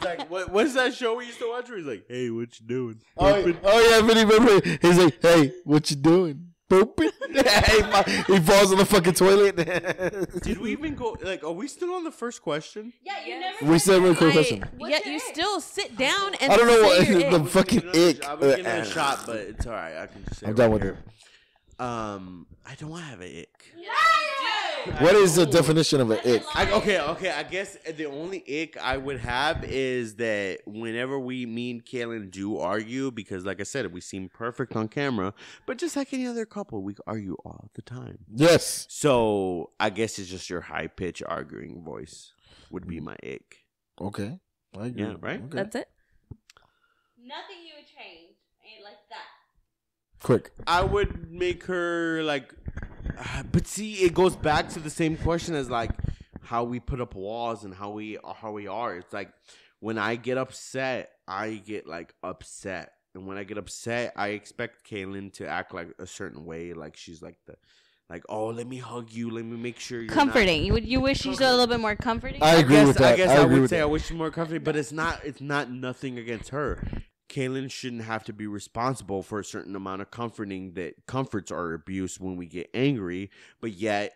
[0.02, 1.68] Like, what, what's that show we used to watch?
[1.68, 4.78] Where he's like, "Hey, what you doing?" Oh, oh yeah, but he remember.
[4.80, 6.49] He's like, hey, what you doing?
[6.70, 7.10] Pooping?
[7.28, 7.34] he,
[8.32, 9.56] he falls on the fucking toilet.
[10.42, 11.16] Did we even go?
[11.20, 12.92] Like, are we still on the first question?
[13.02, 13.66] Yeah, you never.
[13.66, 14.64] we said real quick I- question.
[14.78, 15.22] What's yet you ick?
[15.22, 17.48] still sit down and I don't know what your the ick.
[17.48, 18.24] fucking ick.
[18.24, 19.96] I was getting a shot, but it's all right.
[19.96, 20.46] I can just say.
[20.46, 20.98] I'm it done right with here.
[21.80, 23.64] Um, I don't have an ick.
[24.98, 26.42] What is the definition of an ick?
[26.54, 27.30] I, okay, okay.
[27.30, 32.30] I guess the only ick I would have is that whenever we, me and Caylin
[32.30, 35.34] do argue, because like I said, we seem perfect on camera,
[35.66, 38.18] but just like any other couple, we argue all the time.
[38.34, 38.86] Yes.
[38.88, 42.32] So I guess it's just your high pitch arguing voice
[42.70, 43.64] would be my ick.
[44.00, 44.38] Okay.
[44.78, 45.02] I agree.
[45.02, 45.42] Yeah, right?
[45.42, 45.56] Okay.
[45.56, 45.88] That's it.
[47.18, 48.36] Nothing you would change.
[48.64, 49.26] Ain't like that.
[50.22, 50.52] Quick.
[50.66, 52.54] I would make her like,
[53.20, 55.90] uh, but see, it goes back to the same question as like,
[56.42, 58.96] how we put up walls and how we how we are.
[58.96, 59.30] It's like
[59.78, 64.88] when I get upset, I get like upset, and when I get upset, I expect
[64.88, 67.54] Caylin to act like a certain way, like she's like the.
[68.08, 69.30] Like oh, let me hug you.
[69.30, 70.64] Let me make sure you're not- comforting.
[70.64, 72.42] You would you wish she's a little bit more comforting?
[72.42, 73.12] I agree guess, with that.
[73.12, 73.82] I guess I I, would say that.
[73.82, 75.20] I wish she's more comforting but it's not.
[75.24, 76.82] It's not nothing against her.
[77.30, 81.72] Caylin shouldn't have to be responsible for a certain amount of comforting that comforts our
[81.72, 84.14] abuse when we get angry, but yet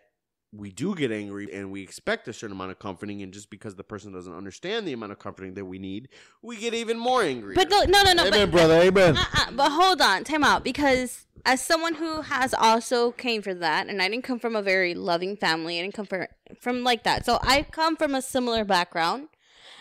[0.52, 3.76] we do get angry and we expect a certain amount of comforting, and just because
[3.76, 6.08] the person doesn't understand the amount of comforting that we need,
[6.42, 7.54] we get even more angry.
[7.54, 8.26] But no, no, no, no.
[8.26, 8.80] Amen, but, brother.
[8.80, 9.16] Amen.
[9.16, 10.62] Uh-uh, but hold on, time out.
[10.62, 14.62] Because as someone who has also came from that, and I didn't come from a
[14.62, 15.78] very loving family.
[15.78, 16.26] I didn't come from
[16.60, 17.26] from like that.
[17.26, 19.28] So I come from a similar background.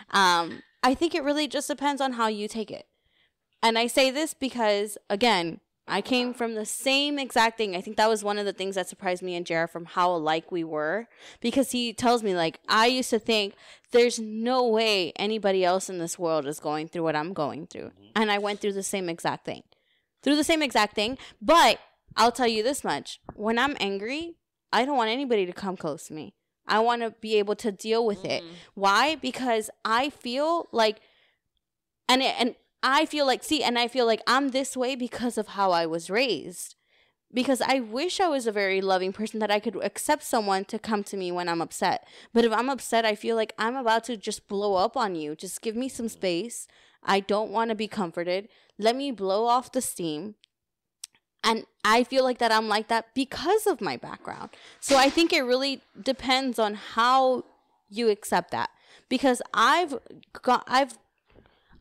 [0.09, 2.87] Um, I think it really just depends on how you take it.
[3.63, 7.75] And I say this because again, I came from the same exact thing.
[7.75, 10.11] I think that was one of the things that surprised me and Jared from how
[10.13, 11.07] alike we were.
[11.41, 13.55] Because he tells me, like, I used to think
[13.91, 17.87] there's no way anybody else in this world is going through what I'm going through.
[17.87, 18.05] Mm-hmm.
[18.15, 19.63] And I went through the same exact thing.
[20.21, 21.17] Through the same exact thing.
[21.41, 21.79] But
[22.15, 24.35] I'll tell you this much when I'm angry,
[24.71, 26.33] I don't want anybody to come close to me.
[26.65, 28.41] I want to be able to deal with it.
[28.41, 28.53] Mm-hmm.
[28.75, 29.15] Why?
[29.15, 31.01] Because I feel like,
[32.07, 35.37] and it, and I feel like, see, and I feel like I'm this way because
[35.37, 36.75] of how I was raised.
[37.33, 40.77] Because I wish I was a very loving person that I could accept someone to
[40.77, 42.05] come to me when I'm upset.
[42.31, 45.35] But if I'm upset, I feel like I'm about to just blow up on you.
[45.35, 46.67] Just give me some space.
[47.01, 48.49] I don't want to be comforted.
[48.77, 50.35] Let me blow off the steam.
[51.43, 54.51] And I feel like that I'm like that because of my background.
[54.79, 57.45] So I think it really depends on how
[57.89, 58.69] you accept that.
[59.09, 59.99] Because I've
[60.41, 60.97] got I've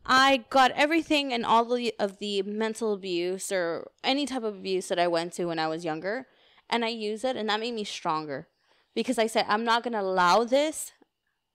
[0.05, 4.89] I got everything and all the, of the mental abuse or any type of abuse
[4.89, 6.27] that I went to when I was younger,
[6.69, 8.47] and I use it, and that made me stronger.
[8.95, 10.91] Because I said, I'm not going to allow this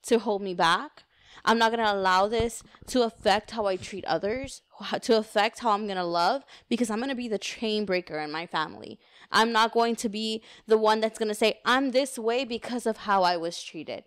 [0.05, 1.05] to hold me back.
[1.45, 4.63] I'm not going to allow this to affect how I treat others,
[5.03, 8.19] to affect how I'm going to love, because I'm going to be the chain breaker
[8.19, 8.99] in my family.
[9.31, 12.87] I'm not going to be the one that's going to say, I'm this way because
[12.87, 14.05] of how I was treated.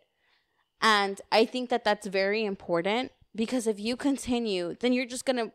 [0.81, 5.37] And I think that that's very important because if you continue, then you're just going
[5.37, 5.51] to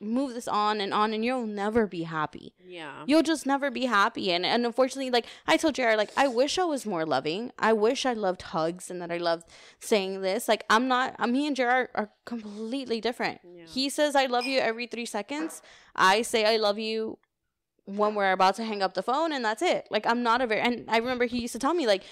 [0.00, 2.54] move this on and on and you'll never be happy.
[2.64, 3.02] Yeah.
[3.06, 4.30] You'll just never be happy.
[4.32, 7.50] And and unfortunately, like I told Jared, like I wish I was more loving.
[7.58, 9.48] I wish I loved hugs and that I loved
[9.80, 10.48] saying this.
[10.48, 13.40] Like I'm not I'm me and Jared are, are completely different.
[13.44, 13.64] Yeah.
[13.66, 15.62] He says I love you every three seconds.
[15.96, 17.18] I say I love you
[17.84, 19.88] when we're about to hang up the phone and that's it.
[19.90, 22.04] Like I'm not a very and I remember he used to tell me like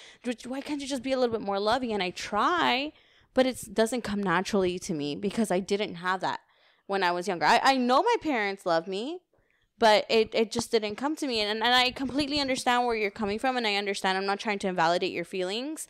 [0.44, 2.92] why can't you just be a little bit more loving and I try
[3.36, 6.40] but it doesn't come naturally to me because I didn't have that
[6.86, 7.44] when I was younger.
[7.44, 9.18] I, I know my parents love me,
[9.78, 11.42] but it, it just didn't come to me.
[11.42, 13.58] And, and I completely understand where you're coming from.
[13.58, 15.86] And I understand I'm not trying to invalidate your feelings.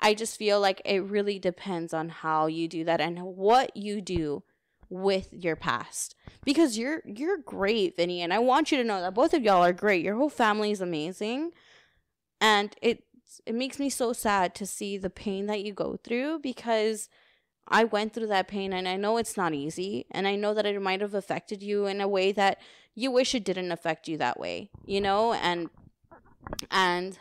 [0.00, 4.00] I just feel like it really depends on how you do that and what you
[4.00, 4.42] do
[4.90, 6.16] with your past.
[6.44, 9.64] Because you're you're great, Vinny, and I want you to know that both of y'all
[9.64, 10.04] are great.
[10.04, 11.52] Your whole family is amazing.
[12.40, 13.04] And it
[13.46, 17.08] it makes me so sad to see the pain that you go through because
[17.66, 20.66] I went through that pain and I know it's not easy and I know that
[20.66, 22.58] it might have affected you in a way that
[22.94, 25.34] you wish it didn't affect you that way, you know?
[25.34, 25.68] And
[26.70, 27.18] and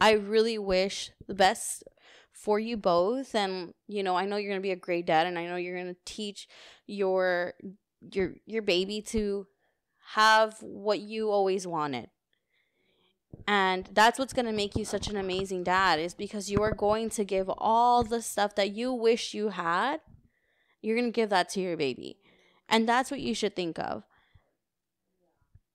[0.00, 1.84] I really wish the best
[2.32, 5.26] for you both and you know, I know you're going to be a great dad
[5.26, 6.48] and I know you're going to teach
[6.86, 7.54] your
[8.00, 9.46] your your baby to
[10.14, 12.08] have what you always wanted.
[13.46, 16.72] And that's what's going to make you such an amazing dad is because you are
[16.72, 20.00] going to give all the stuff that you wish you had.
[20.82, 22.18] You're going to give that to your baby.
[22.68, 24.04] And that's what you should think of.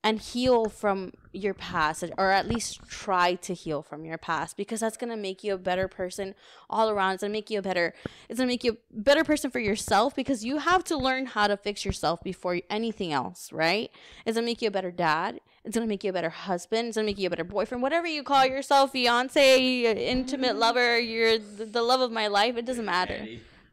[0.04, 4.80] And heal from your past, or at least try to heal from your past, because
[4.80, 6.36] that's gonna make you a better person
[6.70, 7.14] all around.
[7.14, 7.94] It's gonna make you a better.
[8.30, 11.48] It's gonna make you a better person for yourself, because you have to learn how
[11.48, 13.92] to fix yourself before anything else, right?
[14.26, 15.40] It's gonna make you a better dad.
[15.64, 16.90] It's gonna make you a better husband.
[16.90, 17.82] It's gonna make you a better boyfriend.
[17.82, 22.56] Whatever you call yourself, fiance, intimate lover, you're the, the love of my life.
[22.56, 23.28] It doesn't matter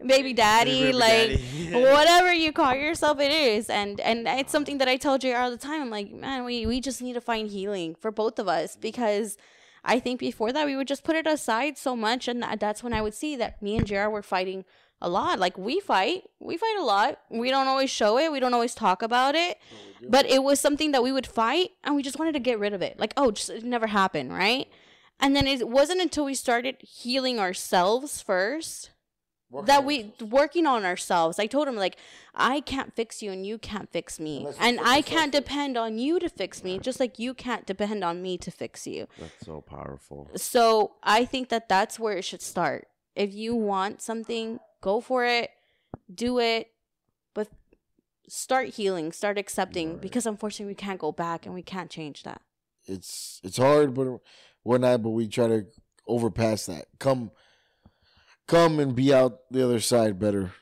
[0.07, 1.73] baby daddy, Baby like daddy.
[1.93, 3.71] whatever you call yourself, it is.
[3.71, 5.83] And and it's something that I tell JR all the time.
[5.83, 9.37] I'm like, man, we we just need to find healing for both of us because
[9.85, 12.93] I think before that we would just put it aside so much, and that's when
[12.93, 14.65] I would see that me and JR were fighting
[15.01, 15.39] a lot.
[15.39, 17.19] Like we fight, we fight a lot.
[17.29, 18.31] We don't always show it.
[18.31, 19.59] We don't always talk about it.
[20.09, 22.73] But it was something that we would fight, and we just wanted to get rid
[22.73, 22.99] of it.
[22.99, 24.69] Like, oh, just it never happened, right?
[25.21, 28.91] And then it wasn't until we started healing ourselves first
[29.65, 31.39] that we working on ourselves.
[31.39, 31.97] I told him like
[32.35, 36.19] I can't fix you and you can't fix me, and I can't depend on you
[36.19, 39.09] to fix me, just like you can't depend on me to fix you.
[39.19, 40.31] That's so powerful.
[40.37, 42.89] So I think that that's where it should start.
[43.15, 45.51] If you want something, go for it,
[46.13, 46.69] do it,
[47.35, 47.49] but
[48.27, 52.41] start healing, start accepting, because unfortunately we can't go back and we can't change that.
[52.87, 54.19] It's it's hard, but
[54.63, 55.03] whatnot.
[55.03, 55.67] But we try to
[56.09, 56.87] overpass that.
[56.99, 57.31] Come,
[58.47, 60.53] come and be out the other side better.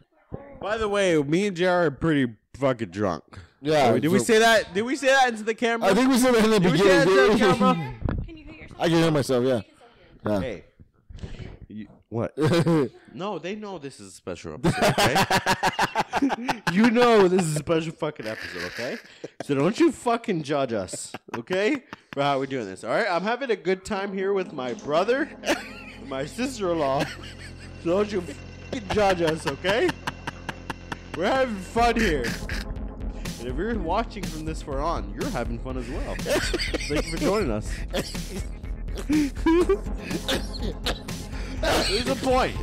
[0.61, 3.25] By the way, me and JR are pretty fucking drunk.
[3.63, 3.93] Yeah.
[3.99, 4.73] did we say that?
[4.75, 5.91] Did we say that into the camera?
[5.91, 7.57] I think we said that in the Did we say that into the beginning.
[7.57, 7.95] camera?
[8.27, 8.81] Can you hear yourself?
[8.81, 9.45] I can hear myself.
[9.45, 9.61] Yeah.
[10.27, 10.41] Yeah.
[10.41, 10.65] Hey.
[11.69, 12.35] You, what?
[13.13, 16.63] No, they know this is a special episode, okay?
[16.73, 18.99] you know this is a special fucking episode, okay?
[19.43, 21.83] So don't you fucking judge us, okay?
[22.13, 23.09] For how we're doing this, all right?
[23.11, 25.29] I'm having a good time here with my brother,
[26.07, 27.05] my sister-in-law.
[27.05, 27.09] So
[27.85, 28.23] don't you
[28.93, 29.89] judge us, okay?
[31.17, 32.25] We're having fun here.
[33.41, 36.15] And if you're watching from this far on, you're having fun as well.
[36.17, 37.73] Thank you for joining us.
[41.87, 42.57] Here's the point.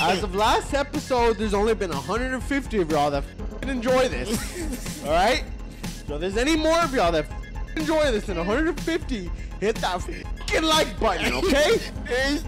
[0.00, 3.24] As of last episode, there's only been 150 of y'all that
[3.62, 5.04] enjoy this.
[5.04, 5.44] All right.
[6.06, 7.26] So if there's any more of y'all that
[7.76, 10.08] enjoy this than 150, hit that
[10.46, 11.80] fucking like button, okay?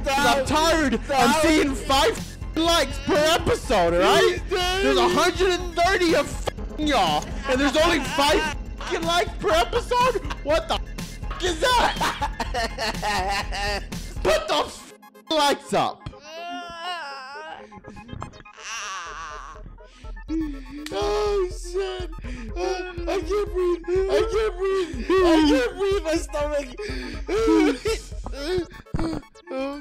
[0.08, 1.00] I'm tired.
[1.12, 3.94] I'm seeing five likes per episode.
[3.94, 4.38] All right.
[4.48, 8.56] There's 130 of y'all, and there's only five
[9.02, 10.22] likes per episode.
[10.44, 10.78] What the
[11.44, 13.82] is that?
[14.22, 16.02] Put those f***ing likes up.
[20.92, 22.10] Oh shit!
[22.56, 23.84] Oh, I can't breathe!
[23.88, 25.06] I can't breathe!
[25.10, 26.02] I can't breathe!
[26.04, 26.68] My stomach!
[29.48, 29.80] Oh,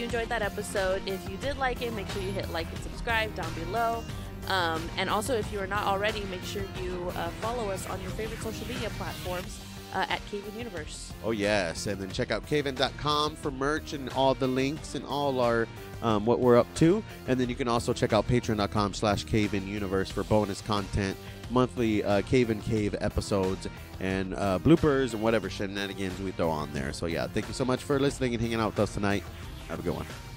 [0.00, 1.02] you enjoyed that episode.
[1.06, 4.02] If you did like it, make sure you hit like and subscribe down below.
[4.48, 8.00] Um, and also, if you are not already, make sure you uh, follow us on
[8.00, 9.60] your favorite social media platforms
[9.92, 11.12] uh, at CayVin Universe.
[11.22, 15.38] Oh yes, and then check out CayVin.com for merch and all the links and all
[15.40, 15.68] our
[16.02, 17.02] um, what we're up to.
[17.28, 21.14] And then you can also check out patreon.com slash cayvin universe for bonus content,
[21.50, 23.68] monthly uh, Cave and Cave episodes,
[24.00, 26.94] and uh, bloopers and whatever shenanigans we throw on there.
[26.94, 29.24] So yeah, thank you so much for listening and hanging out with us tonight.
[29.70, 30.29] Have a good one.